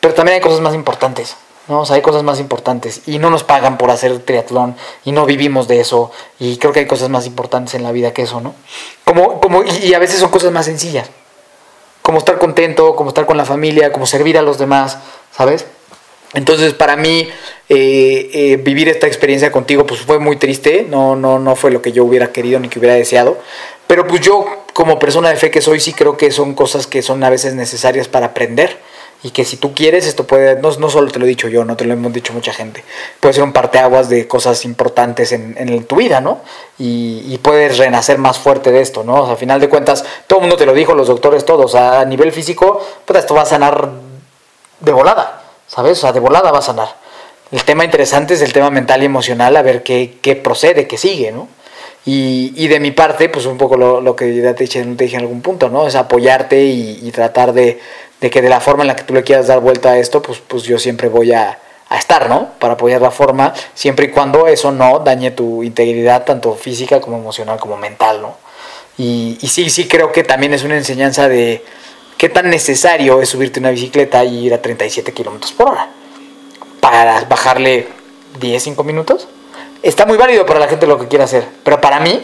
[0.00, 1.36] Pero también hay cosas más importantes.
[1.68, 1.84] ¿No?
[1.88, 5.80] Hay cosas más importantes y no nos pagan por hacer triatlón y no vivimos de
[5.80, 8.54] eso y creo que hay cosas más importantes en la vida que eso, ¿no?
[9.04, 11.10] Como, como, y, y a veces son cosas más sencillas,
[12.02, 14.98] como estar contento, como estar con la familia, como servir a los demás,
[15.30, 15.66] ¿sabes?
[16.34, 17.28] Entonces, para mí,
[17.68, 21.80] eh, eh, vivir esta experiencia contigo, pues fue muy triste, no, no, no fue lo
[21.80, 23.38] que yo hubiera querido ni que hubiera deseado,
[23.86, 27.02] pero pues yo, como persona de fe que soy, sí creo que son cosas que
[27.02, 28.78] son a veces necesarias para aprender
[29.24, 31.64] y que si tú quieres, esto puede, no, no solo te lo he dicho yo,
[31.64, 32.84] no te lo hemos dicho mucha gente,
[33.20, 36.42] puede ser un parteaguas de cosas importantes en, en tu vida, ¿no?
[36.78, 39.22] Y, puedes renacer más fuerte de esto, ¿no?
[39.22, 41.74] O sea, a final de cuentas, todo el mundo te lo dijo, los doctores, todos,
[41.74, 43.90] a nivel físico, pues esto va a sanar
[44.80, 45.98] de volada, ¿sabes?
[45.98, 46.88] O sea, de volada va a sanar.
[47.50, 50.98] El tema interesante es el tema mental y emocional, a ver qué, qué procede, qué
[50.98, 51.48] sigue, ¿no?
[52.06, 55.04] Y, y, de mi parte, pues un poco lo, lo que ya te dije, te
[55.04, 55.86] dije en algún punto, ¿no?
[55.86, 57.80] Es apoyarte y tratar de,
[58.24, 60.22] de, que de la forma en la que tú le quieras dar vuelta a esto,
[60.22, 61.58] pues, pues yo siempre voy a,
[61.88, 62.52] a, estar, ¿no?
[62.58, 67.18] Para apoyar la forma, siempre y cuando eso no dañe tu integridad, tanto física como
[67.18, 68.36] emocional como mental, ¿no?
[68.96, 71.64] Y, y sí, sí creo que también es una enseñanza de
[72.16, 75.90] qué tan necesario es subirte una bicicleta y ir a 37 kilómetros por hora
[76.80, 77.88] para bajarle
[78.38, 79.28] 10, 5 minutos
[79.84, 81.46] está muy válido para la gente lo que quiera hacer.
[81.62, 82.22] Pero para mí,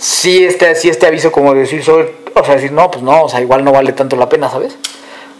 [0.00, 3.22] sí este, sí este aviso como de decir, soy, o sea, decir, no, pues no,
[3.22, 4.76] o sea, igual no vale tanto la pena, ¿sabes?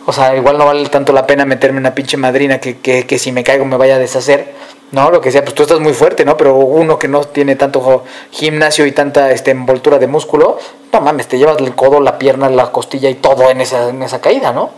[0.07, 3.19] O sea, igual no vale tanto la pena meterme una pinche madrina que, que, que
[3.19, 4.53] si me caigo me vaya a deshacer,
[4.93, 5.11] ¿no?
[5.11, 6.37] Lo que sea, pues tú estás muy fuerte, ¿no?
[6.37, 10.59] Pero uno que no tiene tanto gimnasio y tanta este, envoltura de músculo,
[10.93, 14.03] no mames, te llevas el codo, la pierna, la costilla y todo en esa, en
[14.03, 14.71] esa caída, ¿no?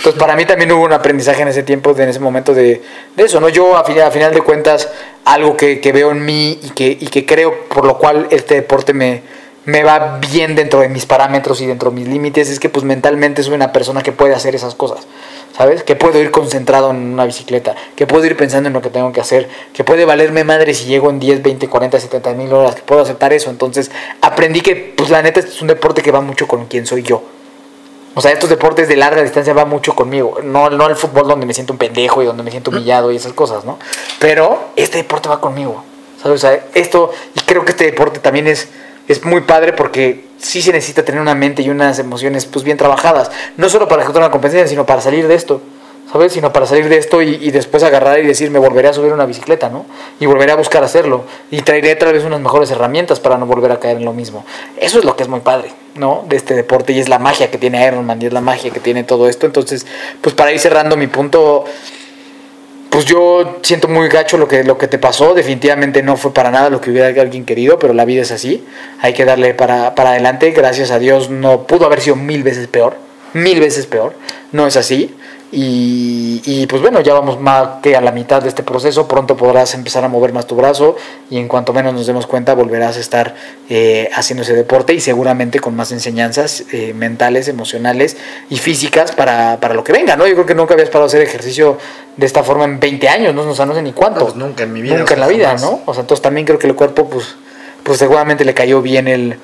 [0.00, 2.80] Entonces para mí también hubo un aprendizaje en ese tiempo, en ese momento de,
[3.14, 3.50] de eso, ¿no?
[3.50, 4.88] Yo a final, final de cuentas,
[5.26, 9.22] algo que, veo en mí y que, creo por lo cual este deporte me,
[9.84, 13.42] va bien dentro de mis parámetros y dentro de mis límites, es que pues mentalmente
[13.42, 15.06] soy una persona que puede hacer esas cosas,
[15.54, 15.82] ¿sabes?
[15.82, 19.12] Que puedo ir concentrado en una bicicleta, que puedo ir pensando en lo que tengo
[19.12, 22.74] que hacer, que puede valerme madre si llego en 10, 20, 40, 70 mil horas,
[22.74, 23.50] que puedo aceptar eso.
[23.50, 23.90] Entonces
[24.22, 27.22] aprendí que pues la neta es un deporte que va mucho con quien soy yo.
[28.14, 30.38] O sea, estos deportes de larga distancia va mucho conmigo.
[30.42, 33.16] No, no el fútbol donde me siento un pendejo y donde me siento humillado y
[33.16, 33.78] esas cosas, ¿no?
[34.18, 35.84] Pero este deporte va conmigo.
[36.22, 36.36] ¿Sabes?
[36.36, 38.68] O sea, esto, y creo que este deporte también es,
[39.08, 42.76] es muy padre porque sí se necesita tener una mente y unas emociones pues bien
[42.76, 43.30] trabajadas.
[43.56, 45.62] No solo para ejecutar una competencia, sino para salir de esto.
[46.12, 46.32] ¿Sabes?
[46.32, 49.26] Sino para salir de esto y, después agarrar y decir, me volveré a subir una
[49.26, 49.86] bicicleta, ¿no?
[50.18, 51.24] Y volveré a buscar hacerlo.
[51.52, 54.44] Y traeré tal vez unas mejores herramientas para no volver a caer en lo mismo.
[54.76, 56.24] Eso es lo que es muy padre, ¿no?
[56.28, 58.80] De este deporte y es la magia que tiene Ironman y es la magia que
[58.80, 59.46] tiene todo esto.
[59.46, 59.86] Entonces,
[60.20, 61.64] pues para ir cerrando mi punto,
[62.90, 65.32] pues yo siento muy gacho lo que, lo que te pasó.
[65.32, 68.66] Definitivamente no fue para nada lo que hubiera alguien querido, pero la vida es así.
[69.00, 70.50] Hay que darle para, para adelante.
[70.50, 72.96] Gracias a Dios no pudo haber sido mil veces peor.
[73.32, 74.14] Mil veces peor.
[74.50, 75.14] No es así.
[75.52, 79.08] Y, y, pues bueno, ya vamos más que a la mitad de este proceso.
[79.08, 80.94] Pronto podrás empezar a mover más tu brazo
[81.28, 83.34] y en cuanto menos nos demos cuenta volverás a estar
[83.68, 88.16] eh, haciendo ese deporte y seguramente con más enseñanzas eh, mentales, emocionales
[88.48, 90.24] y físicas para, para, lo que venga, ¿no?
[90.28, 91.78] Yo creo que nunca habías parado a hacer ejercicio
[92.16, 93.42] de esta forma en 20 años, ¿no?
[93.42, 94.20] O sea, no sé ni cuánto.
[94.20, 94.98] Pues nunca en mi vida.
[94.98, 95.80] Nunca en la vida, ¿no?
[95.84, 97.34] O sea, entonces también creo que el cuerpo, pues,
[97.82, 99.36] pues seguramente le cayó bien el,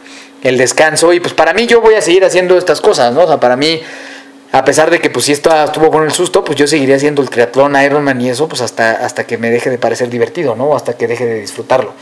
[0.43, 3.23] el descanso y pues para mí yo voy a seguir haciendo estas cosas, ¿no?
[3.23, 3.81] O sea, para mí
[4.57, 7.21] a pesar de que pues si esto estuvo con el susto, pues yo seguiría haciendo
[7.21, 10.75] el triatlón, Ironman y eso, pues hasta, hasta que me deje de parecer divertido, ¿no?
[10.75, 11.93] Hasta que deje de disfrutarlo.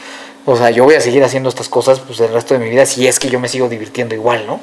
[0.45, 2.87] O sea, yo voy a seguir haciendo estas cosas pues el resto de mi vida
[2.87, 4.61] si es que yo me sigo divirtiendo igual, ¿no?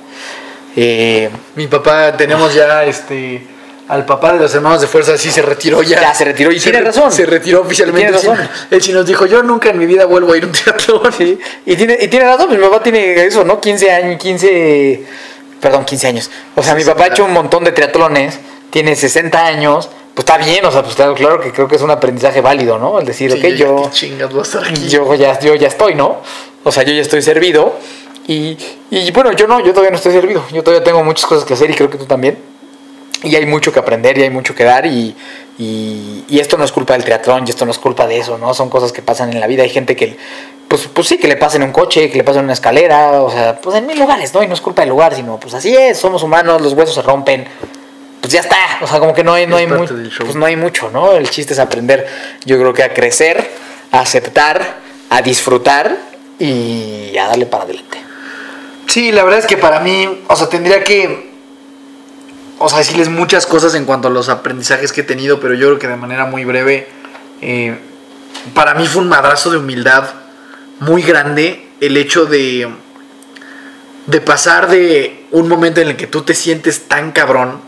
[0.78, 3.46] Eh, mi papá, tenemos ya este
[3.90, 6.00] al papá de los hermanos de fuerza sí se retiró ya.
[6.00, 7.12] Ya se retiró y se tiene razón.
[7.12, 8.10] Se retiró oficialmente.
[8.10, 8.50] Tiene razón.
[8.70, 11.12] Él sí nos dijo, yo nunca en mi vida vuelvo a ir a un triatlón.
[11.12, 11.38] Sí.
[11.66, 13.60] Y tiene, y tiene razón, mi papá tiene eso, ¿no?
[13.60, 15.04] 15 años, 15,
[15.62, 16.32] perdón, 15 años.
[16.56, 18.40] O sea, mi papá ha hecho un montón de triatlones
[18.72, 21.82] tiene 60 años, pues está bien, o sea, pues claro, claro que creo que es
[21.82, 23.00] un aprendizaje válido, ¿no?
[23.00, 23.92] El decir, Sí, ok, yo,
[24.88, 26.22] yo, ya, yo ya estoy, ¿no?
[26.64, 27.76] O sea, yo ya estoy servido.
[28.28, 28.58] Y,
[28.90, 30.44] y bueno, yo no, yo todavía no estoy servido.
[30.54, 32.38] Yo todavía tengo muchas cosas que hacer y creo que tú también.
[33.24, 35.16] Y hay mucho que aprender y hay mucho que dar y,
[35.58, 38.38] y, y esto no es culpa del triatlón y esto no es culpa de eso,
[38.38, 38.54] ¿no?
[38.54, 39.64] Son cosas que pasan en la vida.
[39.64, 40.18] Hay gente que,
[40.68, 43.22] pues, pues sí, que le pasa en un coche, que le pasa en una escalera,
[43.22, 44.42] o sea, pues en mil lugares, ¿no?
[44.42, 47.02] Y no es culpa del lugar, sino pues así es, somos humanos, los huesos se
[47.02, 47.46] rompen,
[48.22, 48.58] pues ya está.
[48.82, 50.26] O sea, como que no hay, no hay, parte mu- del show.
[50.26, 51.12] pues no hay mucho, ¿no?
[51.14, 52.08] El chiste es aprender,
[52.46, 53.52] yo creo que a crecer,
[53.92, 54.78] a aceptar,
[55.10, 55.98] a disfrutar
[56.40, 57.98] y a darle para adelante.
[58.88, 61.31] Sí, la verdad es que para mí, o sea, tendría que,
[62.62, 65.68] o sea, decirles muchas cosas en cuanto a los aprendizajes que he tenido, pero yo
[65.68, 66.88] creo que de manera muy breve,
[67.42, 67.78] eh,
[68.54, 70.06] para mí fue un madrazo de humildad
[70.80, 72.70] muy grande el hecho de,
[74.08, 77.60] de pasar de un momento en el que tú te sientes tan cabrón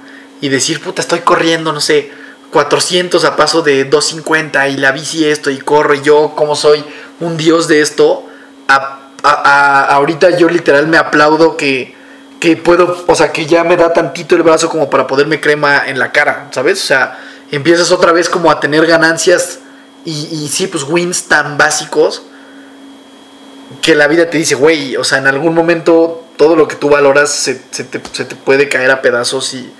[0.41, 2.11] y decir, puta, estoy corriendo, no sé,
[2.51, 6.83] 400 a paso de 250 y la bici esto y corro y yo como soy
[7.19, 8.27] un dios de esto,
[8.67, 11.95] a, a- ahorita yo literal me aplaudo que,
[12.43, 15.87] que puedo, o sea, que ya me da tantito el brazo como para poderme crema
[15.87, 16.83] en la cara, ¿sabes?
[16.83, 17.17] O sea,
[17.51, 19.59] empiezas otra vez como a tener ganancias
[20.03, 22.23] y, y sí, pues wins tan básicos
[23.81, 26.89] que la vida te dice, güey, o sea, en algún momento todo lo que tú
[26.89, 29.71] valoras se, se te, se te puede caer a pedazos y,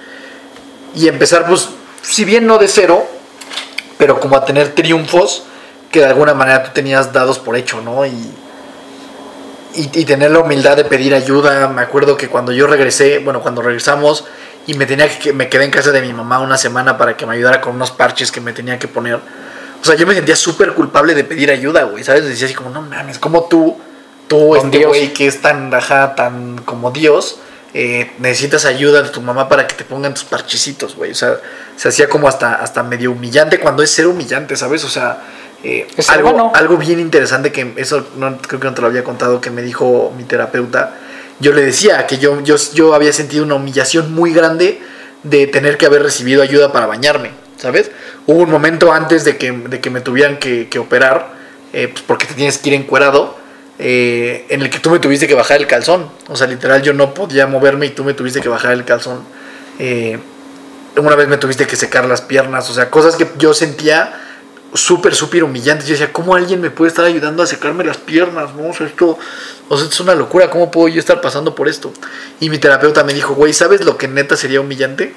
[0.96, 1.68] y empezar, pues,
[2.02, 3.06] si bien no de cero,
[3.98, 5.44] pero como a tener triunfos
[5.92, 8.06] que de alguna manera tú tenías dados por hecho, ¿no?
[8.06, 8.32] Y,
[9.76, 11.68] y, y tener la humildad de pedir ayuda.
[11.68, 14.26] Me acuerdo que cuando yo regresé, bueno, cuando regresamos
[14.66, 17.26] y me tenía que, me quedé en casa de mi mamá una semana para que
[17.26, 19.16] me ayudara con unos parches que me tenía que poner.
[19.16, 22.26] O sea, yo me sentía súper culpable de pedir ayuda, güey, ¿sabes?
[22.26, 23.78] Decía así como, no mames, como tú,
[24.28, 24.88] tú, este Dios.
[24.88, 27.40] güey que es tan, ajá, tan como Dios,
[27.74, 31.12] eh, necesitas ayuda de tu mamá para que te pongan tus parchecitos, güey.
[31.12, 31.38] O sea,
[31.76, 34.86] se hacía como hasta, hasta medio humillante cuando es ser humillante, ¿sabes?
[34.86, 35.22] O sea,
[35.64, 36.52] eh, Es algo, bueno.
[36.56, 39.62] algo bien interesante que eso no, creo que no te lo había contado que me
[39.62, 40.96] dijo mi terapeuta.
[41.40, 44.80] Yo le decía que yo, yo, yo había sentido una humillación muy grande
[45.24, 47.92] de tener que haber recibido ayuda para bañarme, ¿sabes?
[48.28, 51.34] Hubo un momento antes de que, de que me tuvieran que, que operar,
[51.72, 53.36] eh, pues porque te tienes que ir encuerado,
[53.80, 56.10] eh, en el que tú me tuviste que bajar el calzón.
[56.28, 59.24] O sea, literal yo no podía moverme y tú me tuviste que bajar el calzón.
[59.80, 60.20] Eh,
[60.96, 64.14] una vez me tuviste que secar las piernas, o sea, cosas que yo sentía
[64.74, 65.88] súper, súper humillantes.
[65.88, 68.54] Yo decía, ¿cómo alguien me puede estar ayudando a secarme las piernas?
[68.56, 68.70] ¿no?
[68.70, 69.18] O sea, esto,
[69.70, 71.92] o sea, esto es una locura, ¿cómo puedo yo estar pasando por esto?
[72.40, 75.14] Y mi terapeuta me dijo, güey, ¿sabes lo que neta sería humillante?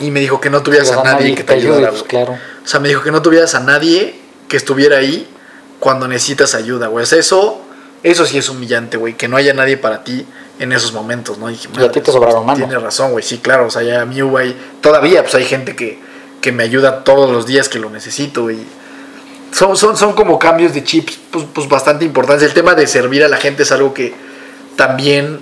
[0.00, 1.90] Y me dijo que no tuvieras a nadie que te ayudara.
[1.90, 2.32] pues, claro.
[2.32, 4.18] O sea, me dijo que no tuvieras a nadie
[4.48, 5.28] que estuviera ahí
[5.78, 7.04] cuando necesitas ayuda, güey.
[7.04, 7.60] O sea, eso,
[8.02, 9.14] eso sí es humillante, güey.
[9.14, 10.26] Que no haya nadie para ti
[10.58, 11.48] en esos momentos, ¿no?
[11.48, 12.58] Y dije, Y a ti te "Madre, sobraron manos".
[12.58, 13.22] Tienes razón, güey.
[13.22, 13.66] Sí, claro.
[13.66, 15.98] O sea, ya a mí, güey, todavía pues hay gente que,
[16.44, 18.62] que me ayuda todos los días que lo necesito, y
[19.50, 22.46] son, son, son como cambios de chips, pues, pues bastante importantes.
[22.46, 24.12] El tema de servir a la gente es algo que
[24.76, 25.40] también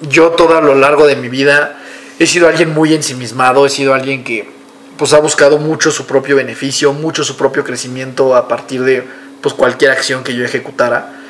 [0.00, 1.78] yo todo a lo largo de mi vida
[2.18, 4.50] he sido alguien muy ensimismado, he sido alguien que
[4.96, 9.06] pues ha buscado mucho su propio beneficio, mucho su propio crecimiento a partir de
[9.40, 11.20] pues cualquier acción que yo ejecutara.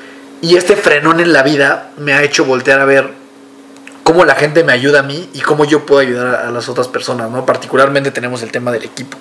[0.40, 3.10] Y este frenón en la vida me ha hecho voltear a ver
[4.02, 6.68] cómo la gente me ayuda a mí y cómo yo puedo ayudar a, a las
[6.68, 7.46] otras personas, ¿no?
[7.46, 9.18] Particularmente tenemos el tema del equipo.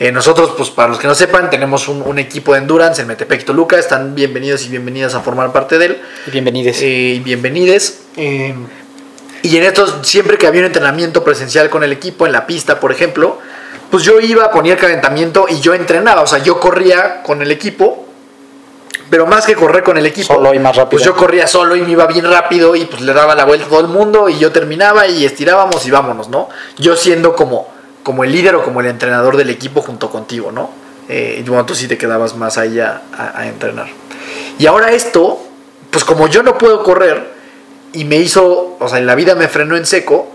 [0.00, 3.08] Eh, nosotros, pues para los que no sepan, tenemos un, un equipo de endurance en
[3.08, 3.78] Metepec Toluca.
[3.78, 6.00] Están bienvenidos y bienvenidas a formar parte de él.
[6.26, 6.78] Y bienvenidos.
[6.80, 8.00] Eh, bienvenides.
[8.16, 8.54] Eh,
[9.42, 12.80] y en estos, siempre que había un entrenamiento presencial con el equipo, en la pista,
[12.80, 13.40] por ejemplo,
[13.90, 16.22] pues yo iba a poner calentamiento y yo entrenaba.
[16.22, 18.08] O sea, yo corría con el equipo,
[19.10, 20.90] pero más que correr con el equipo, Solo y más rápido.
[20.90, 23.66] pues yo corría solo y me iba bien rápido y pues le daba la vuelta
[23.66, 26.48] a todo el mundo y yo terminaba y estirábamos y vámonos, ¿no?
[26.78, 27.68] Yo siendo como,
[28.04, 30.70] como el líder o como el entrenador del equipo junto contigo, ¿no?
[31.08, 33.88] Eh, y bueno, tú sí te quedabas más ahí a, a- a entrenar.
[34.60, 35.40] Y ahora esto,
[35.90, 37.30] pues como yo no puedo correr
[37.92, 40.30] y me hizo, o sea, en la vida me frenó en seco,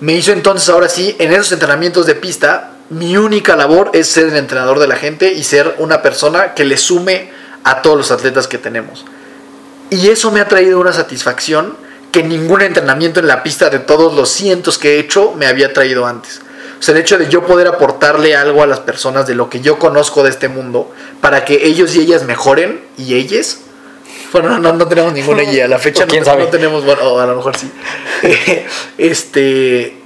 [0.00, 4.28] me hizo entonces ahora sí, en esos entrenamientos de pista, mi única labor es ser
[4.28, 7.30] el entrenador de la gente y ser una persona que le sume
[7.66, 9.04] a todos los atletas que tenemos.
[9.90, 11.76] Y eso me ha traído una satisfacción
[12.12, 15.72] que ningún entrenamiento en la pista de todos los cientos que he hecho me había
[15.72, 16.40] traído antes.
[16.78, 19.60] O sea, el hecho de yo poder aportarle algo a las personas de lo que
[19.60, 23.58] yo conozco de este mundo para que ellos y ellas mejoren y ellas.
[24.32, 25.64] Bueno, no, no, no tenemos ninguna ella.
[25.64, 26.44] A la fecha ¿O quién no, sabe?
[26.44, 27.68] no tenemos, bueno, o a lo mejor sí.
[28.98, 29.98] este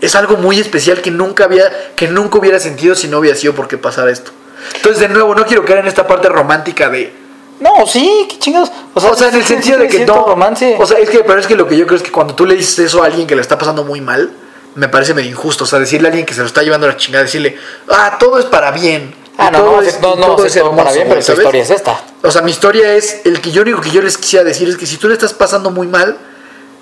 [0.00, 3.54] es algo muy especial que nunca había, que nunca hubiera sentido si no hubiera sido
[3.54, 4.32] porque pasara esto.
[4.76, 7.12] Entonces, de nuevo, no quiero caer en esta parte romántica de,
[7.60, 8.70] No, sí, qué chingados.
[8.94, 10.24] o sea, en el sentido de que no.
[10.26, 10.76] romance.
[10.78, 12.44] O sea, es que, pero es que lo que yo creo es que cuando tú
[12.46, 14.32] le dices eso a alguien que le está pasando muy mal,
[14.74, 15.64] me parece medio injusto.
[15.64, 17.56] O sea, decirle a alguien que se lo está llevando a la chingada, decirle,
[17.88, 19.14] ah, todo es para bien.
[19.38, 21.32] ah, no, todo no, es- no, no, todo es todo para hermoso, bien, pero tu
[21.32, 22.00] historia es esta.
[22.22, 24.76] O sea, mi historia es el que yo único que yo les quisiera decir es
[24.76, 26.16] que si tú le estás pasando muy mal,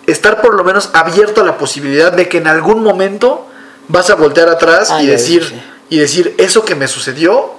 [0.07, 3.47] estar por lo menos abierto a la posibilidad de que en algún momento
[3.89, 5.61] vas a voltear atrás Ah, y decir sí.
[5.91, 7.53] y decir eso que me sucedió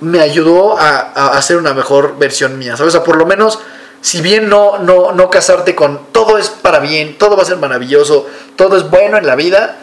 [0.00, 0.98] me ayudó a,
[1.36, 2.94] hacer una mejor versión mía, ¿sabes?
[2.94, 3.58] O sea, por lo menos
[4.00, 7.56] si bien no no no casarte con todo es para bien, todo va a ser
[7.56, 8.26] maravilloso,
[8.56, 9.78] todo es bueno en la vida,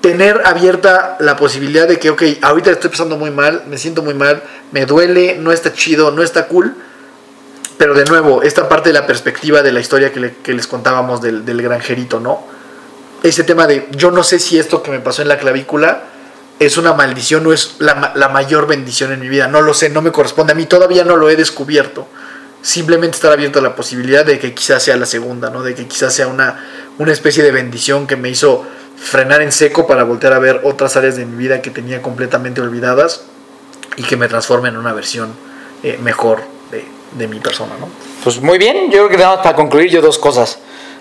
[0.00, 4.14] tener abierta la posibilidad de que, ok, ahorita estoy pasando muy mal, me siento muy
[4.14, 4.42] mal,
[4.72, 6.74] me duele, no está chido, no está cool.
[7.78, 10.66] Pero de nuevo, esta parte de la perspectiva de la historia que, le- que les
[10.66, 12.42] contábamos del granjerito, ¿no?
[13.22, 16.02] Ese tema de yo no sé si esto que me pasó en la clavícula
[16.66, 19.48] es una maldición o es la, la mayor bendición en mi vida.
[19.48, 22.06] No lo sé, no me corresponde a mí, todavía no lo he descubierto.
[22.62, 25.62] Simplemente estar abierto a la posibilidad de que quizás sea la segunda, ¿no?
[25.62, 26.64] De que quizás sea una,
[26.98, 28.64] una especie de bendición que me hizo
[28.96, 32.60] frenar en seco para voltear a ver otras áreas de mi vida que tenía completamente
[32.60, 33.22] olvidadas
[33.96, 35.34] y que me transforme en una versión
[35.82, 36.84] eh, mejor de,
[37.18, 37.88] de mi persona, ¿no?
[38.22, 40.58] Pues muy bien, yo creo que más para concluir yo dos cosas.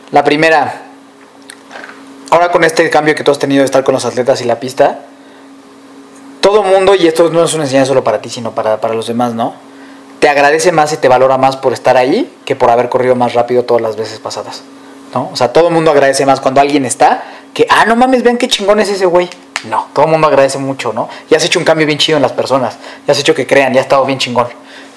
[0.10, 0.82] La primera,
[2.32, 4.60] ahora con este cambio que tú has tenido de estar con los atletas y la
[4.60, 5.06] pista,
[6.52, 9.08] todo mundo, y esto no es una enseñanza solo para ti, sino para, para los
[9.08, 9.54] demás, ¿no?
[10.20, 13.34] Te agradece más y te valora más por estar ahí que por haber corrido más
[13.34, 14.62] rápido todas las veces pasadas,
[15.14, 15.30] ¿no?
[15.32, 17.24] O sea, todo el mundo agradece más cuando alguien está
[17.54, 19.30] que, ah, no mames, vean qué chingón es ese güey.
[19.64, 21.08] No, todo el mundo agradece mucho, ¿no?
[21.30, 22.78] Y has hecho un cambio bien chido en las personas,
[23.08, 24.48] ya has hecho que crean, ya ha estado bien chingón,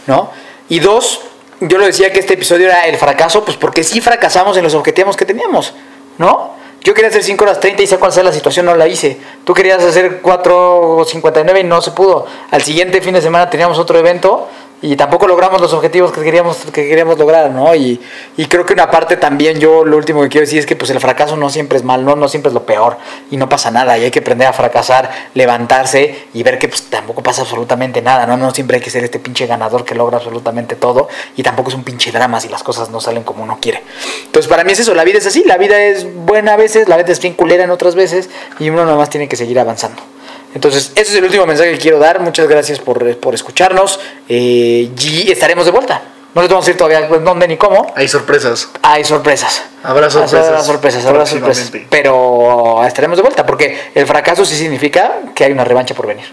[0.07, 0.31] ¿no?
[0.69, 1.21] Y dos,
[1.61, 4.75] yo lo decía que este episodio era el fracaso, pues porque sí fracasamos en los
[4.75, 5.73] objetivos que teníamos,
[6.19, 6.53] ¿no?
[6.85, 9.19] Yo quería hacer 5 horas 30 y sé cuál sea la situación, no la hice.
[9.45, 12.27] Tú querías hacer 4.59 y no se pudo.
[12.51, 14.47] Al siguiente fin de semana teníamos otro evento
[14.83, 17.75] y tampoco logramos los objetivos que queríamos, que queríamos lograr, ¿no?
[17.75, 18.01] Y,
[18.37, 20.91] y creo que una parte también, yo lo último que quiero decir es que pues
[20.91, 22.99] el fracaso no siempre es mal, no, no siempre es lo peor
[23.31, 26.83] y no pasa nada y hay que aprender a fracasar, levantarse y ver que pues
[26.85, 28.37] tampoco pasa absolutamente nada, ¿no?
[28.37, 31.77] No siempre hay que ser este pinche ganador que logra absolutamente todo y tampoco es
[31.77, 33.83] un pinche drama si las cosas no salen como uno quiere.
[34.27, 36.89] Entonces para mí es eso, la vida es así, la vida es buena a veces,
[36.89, 39.59] la vida es bien culera en otras veces y uno nada más tiene que seguir
[39.59, 40.14] avanzando.
[40.55, 42.21] Entonces, ese es el último mensaje que quiero dar.
[42.21, 43.99] Muchas gracias por, por escucharnos.
[44.29, 46.03] Eh, y estaremos de vuelta.
[46.35, 47.93] No les vamos a decir todavía pues, dónde ni cómo.
[47.95, 48.69] Hay sorpresas.
[48.83, 49.63] Hay sorpresas.
[49.83, 51.73] Habrá sorpresas Habrá sorpresas, habrá sorpresas.
[51.91, 56.25] Pero estaremos de vuelta porque el fracaso sí significa que hay una revancha por venir.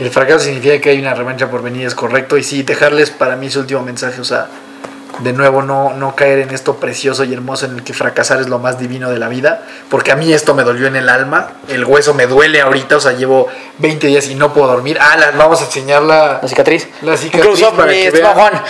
[0.00, 2.36] El fracaso significa que hay una revancha por venir, es correcto.
[2.36, 4.48] Y sí, dejarles para mí su último mensaje, o sea,
[5.20, 8.48] de nuevo no, no caer en esto precioso y hermoso en el que fracasar es
[8.48, 9.62] lo más divino de la vida.
[9.88, 13.00] Porque a mí esto me dolió en el alma, el hueso me duele ahorita, o
[13.00, 13.48] sea, llevo
[13.78, 14.98] 20 días y no puedo dormir.
[15.00, 16.88] Ah, la- vamos a enseñar la, La cicatriz.
[17.02, 18.34] la cicatriz para mi que vean.
[18.34, 18.62] Juan.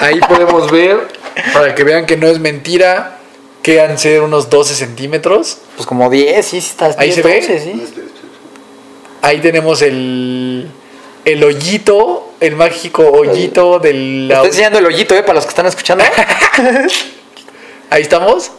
[0.00, 1.08] Ahí podemos ver,
[1.52, 3.18] para que vean que no es mentira,
[3.62, 5.58] que han ser unos 12 centímetros.
[5.76, 7.40] Pues como 10, sí, sí, estás Ahí 10, se ve.
[7.40, 7.86] 12, sí.
[9.22, 10.68] Ahí tenemos el,
[11.24, 14.30] el hoyito, el mágico hoyito del...
[14.30, 15.22] Estoy enseñando el hoyito, ¿eh?
[15.22, 16.04] Para los que están escuchando.
[17.90, 18.50] Ahí estamos.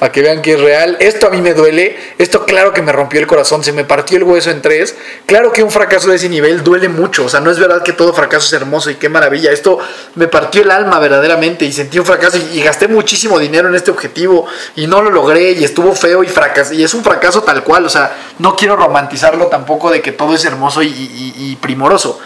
[0.00, 0.96] Para que vean que es real.
[0.98, 1.94] Esto a mí me duele.
[2.16, 3.62] Esto claro que me rompió el corazón.
[3.62, 4.96] Se me partió el hueso en tres.
[5.26, 7.26] Claro que un fracaso de ese nivel duele mucho.
[7.26, 9.52] O sea, no es verdad que todo fracaso es hermoso y qué maravilla.
[9.52, 9.78] Esto
[10.14, 11.66] me partió el alma verdaderamente.
[11.66, 14.46] Y sentí un fracaso y, gasté muchísimo dinero en este objetivo.
[14.74, 15.52] Y no lo logré.
[15.52, 16.76] Y estuvo feo y fracasé.
[16.76, 17.84] Y es un fracaso tal cual.
[17.84, 22.18] O sea, no quiero romantizarlo tampoco de que todo es hermoso y, y- y primoroso.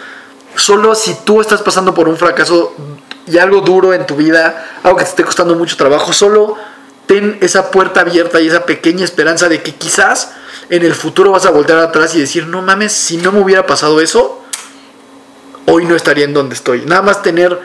[0.55, 2.73] Solo si tú estás pasando por un fracaso
[3.27, 6.55] y algo duro en tu vida, algo que te esté costando mucho trabajo, solo
[7.05, 10.31] ten esa puerta abierta y esa pequeña esperanza de que quizás
[10.69, 13.65] en el futuro vas a voltear atrás y decir, no mames, si no me hubiera
[13.65, 14.41] pasado eso,
[15.65, 16.83] hoy no estaría en donde estoy.
[16.85, 17.59] Nada más tener,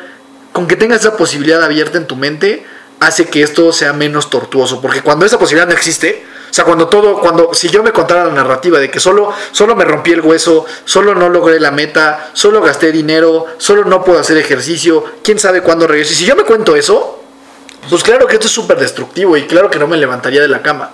[0.53, 2.67] con que tengas esa posibilidad abierta en tu mente,
[3.01, 4.81] hace que esto sea menos tortuoso.
[4.81, 8.25] Porque cuando esa posibilidad no existe, o sea, cuando todo, cuando, si yo me contara
[8.25, 12.31] la narrativa de que solo, solo me rompí el hueso, solo no logré la meta,
[12.33, 16.13] solo gasté dinero, solo no puedo hacer ejercicio, quién sabe cuándo regreso.
[16.13, 17.20] Y si yo me cuento eso,
[17.89, 20.63] pues claro que esto es súper destructivo y claro que no me levantaría de la
[20.63, 20.91] cama.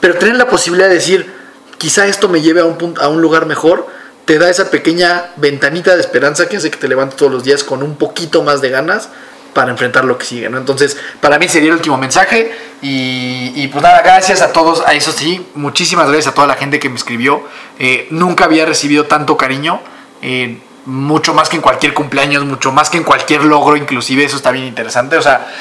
[0.00, 1.32] Pero tener la posibilidad de decir,
[1.78, 3.86] quizá esto me lleve a un, punto, a un lugar mejor,
[4.24, 7.64] te da esa pequeña ventanita de esperanza que hace que te levantes todos los días
[7.64, 9.08] con un poquito más de ganas
[9.52, 10.58] para enfrentar lo que sigue, ¿no?
[10.58, 15.12] Entonces, para mí sería el último mensaje y, pues nada, gracias a todos, a eso
[15.12, 17.42] sí, muchísimas gracias a toda la gente que me escribió.
[17.78, 19.80] Eh, nunca había recibido tanto cariño,
[20.22, 24.36] eh, mucho más que en cualquier cumpleaños, mucho más que en cualquier logro, inclusive eso
[24.36, 25.52] está bien interesante, o sea,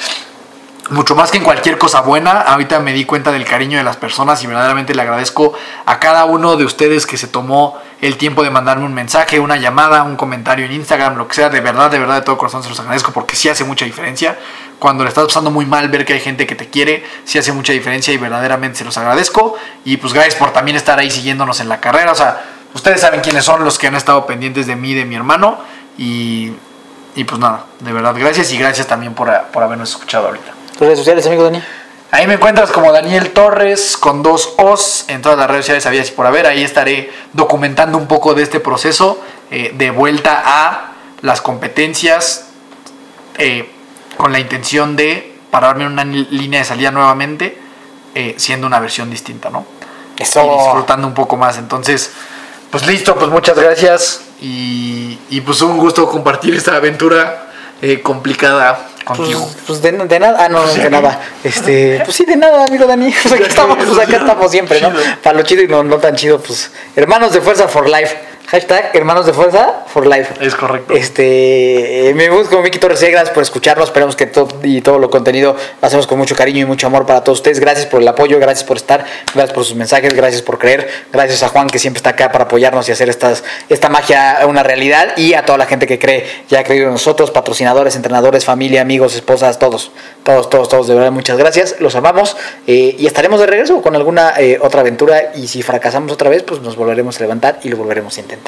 [0.90, 2.42] mucho más que en cualquier cosa buena.
[2.42, 5.54] Ahorita me di cuenta del cariño de las personas y verdaderamente le agradezco
[5.86, 9.58] a cada uno de ustedes que se tomó el tiempo de mandarme un mensaje, una
[9.58, 11.50] llamada, un comentario en Instagram, lo que sea.
[11.50, 14.38] De verdad, de verdad, de todo corazón se los agradezco porque sí hace mucha diferencia.
[14.80, 17.52] Cuando le estás pasando muy mal, ver que hay gente que te quiere, sí hace
[17.52, 19.58] mucha diferencia y verdaderamente se los agradezco.
[19.86, 22.12] Y pues gracias por también estar ahí siguiéndonos en la carrera.
[22.12, 22.42] O sea,
[22.74, 25.60] ustedes saben quiénes son los que han estado pendientes de mí, de mi hermano.
[25.98, 26.54] Y,
[27.16, 30.59] y pues nada, de verdad, gracias y gracias también por, por habernos escuchado ahorita.
[30.80, 31.62] Tus redes sociales, amigo Dani.
[32.10, 36.06] Ahí me encuentras como Daniel Torres con dos O's en todas las redes sociales, había
[36.06, 36.48] y por haber.
[36.48, 42.46] Ahí estaré documentando un poco de este proceso eh, de vuelta a las competencias
[43.38, 43.70] eh,
[44.16, 47.58] con la intención de pararme en una línea de salida nuevamente,
[48.16, 49.66] eh, siendo una versión distinta, ¿no?
[50.18, 50.46] Eso.
[50.46, 51.58] y disfrutando un poco más.
[51.58, 52.14] Entonces,
[52.72, 57.49] pues listo, pues muchas gracias y, y pues un gusto compartir esta aventura
[57.82, 59.50] eh, complicada Pues, contigo.
[59.68, 61.20] pues de, de nada, ah, no, de nada.
[61.44, 63.12] Este, pues sí, de nada, amigo Dani.
[63.24, 64.92] Pues aquí estamos, pues acá estamos siempre, ¿no?
[65.24, 66.72] Para lo chido y no, no tan chido, pues.
[66.96, 68.16] Hermanos de fuerza for life.
[68.52, 70.34] Hashtag hermanos de fuerza for life.
[70.42, 70.92] Es correcto.
[70.96, 73.90] Este, me busco Miki Torres, gracias por escucharnos.
[73.90, 77.06] Esperamos que todo y todo lo contenido lo hacemos con mucho cariño y mucho amor
[77.06, 77.60] para todos ustedes.
[77.60, 79.06] Gracias por el apoyo, gracias por estar,
[79.36, 82.46] gracias por sus mensajes, gracias por creer, gracias a Juan que siempre está acá para
[82.46, 86.26] apoyarnos y hacer estas, esta magia una realidad y a toda la gente que cree,
[86.50, 89.92] ya ha creído en nosotros, patrocinadores, entrenadores, familia, amigos, esposas, todos,
[90.24, 90.88] todos, todos, todos.
[90.88, 92.36] De verdad, muchas gracias, los amamos
[92.66, 96.42] eh, y estaremos de regreso con alguna eh, otra aventura y si fracasamos otra vez,
[96.42, 98.39] pues nos volveremos a levantar y lo volveremos a intentar.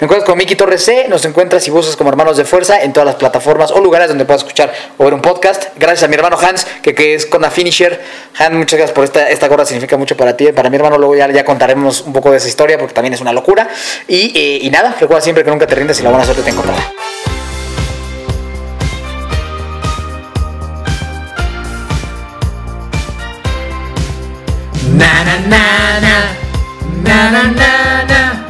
[0.00, 2.92] Me encuentras con Miki Torres C, nos encuentras y buscas como Hermanos de Fuerza en
[2.92, 5.66] todas las plataformas o lugares donde puedas escuchar o ver un podcast.
[5.76, 8.00] Gracias a mi hermano Hans, que, es con la Finisher.
[8.38, 10.52] Hans, muchas gracias por esta, esta gorra, significa mucho para ti.
[10.52, 13.20] Para mi hermano, luego ya, ya contaremos un poco de esa historia porque también es
[13.20, 13.68] una locura.
[14.06, 16.50] Y, eh, y nada, recuerda siempre que nunca te rindes y la buena suerte te
[16.50, 16.92] encontrará.
[24.96, 28.47] Na na na na na na na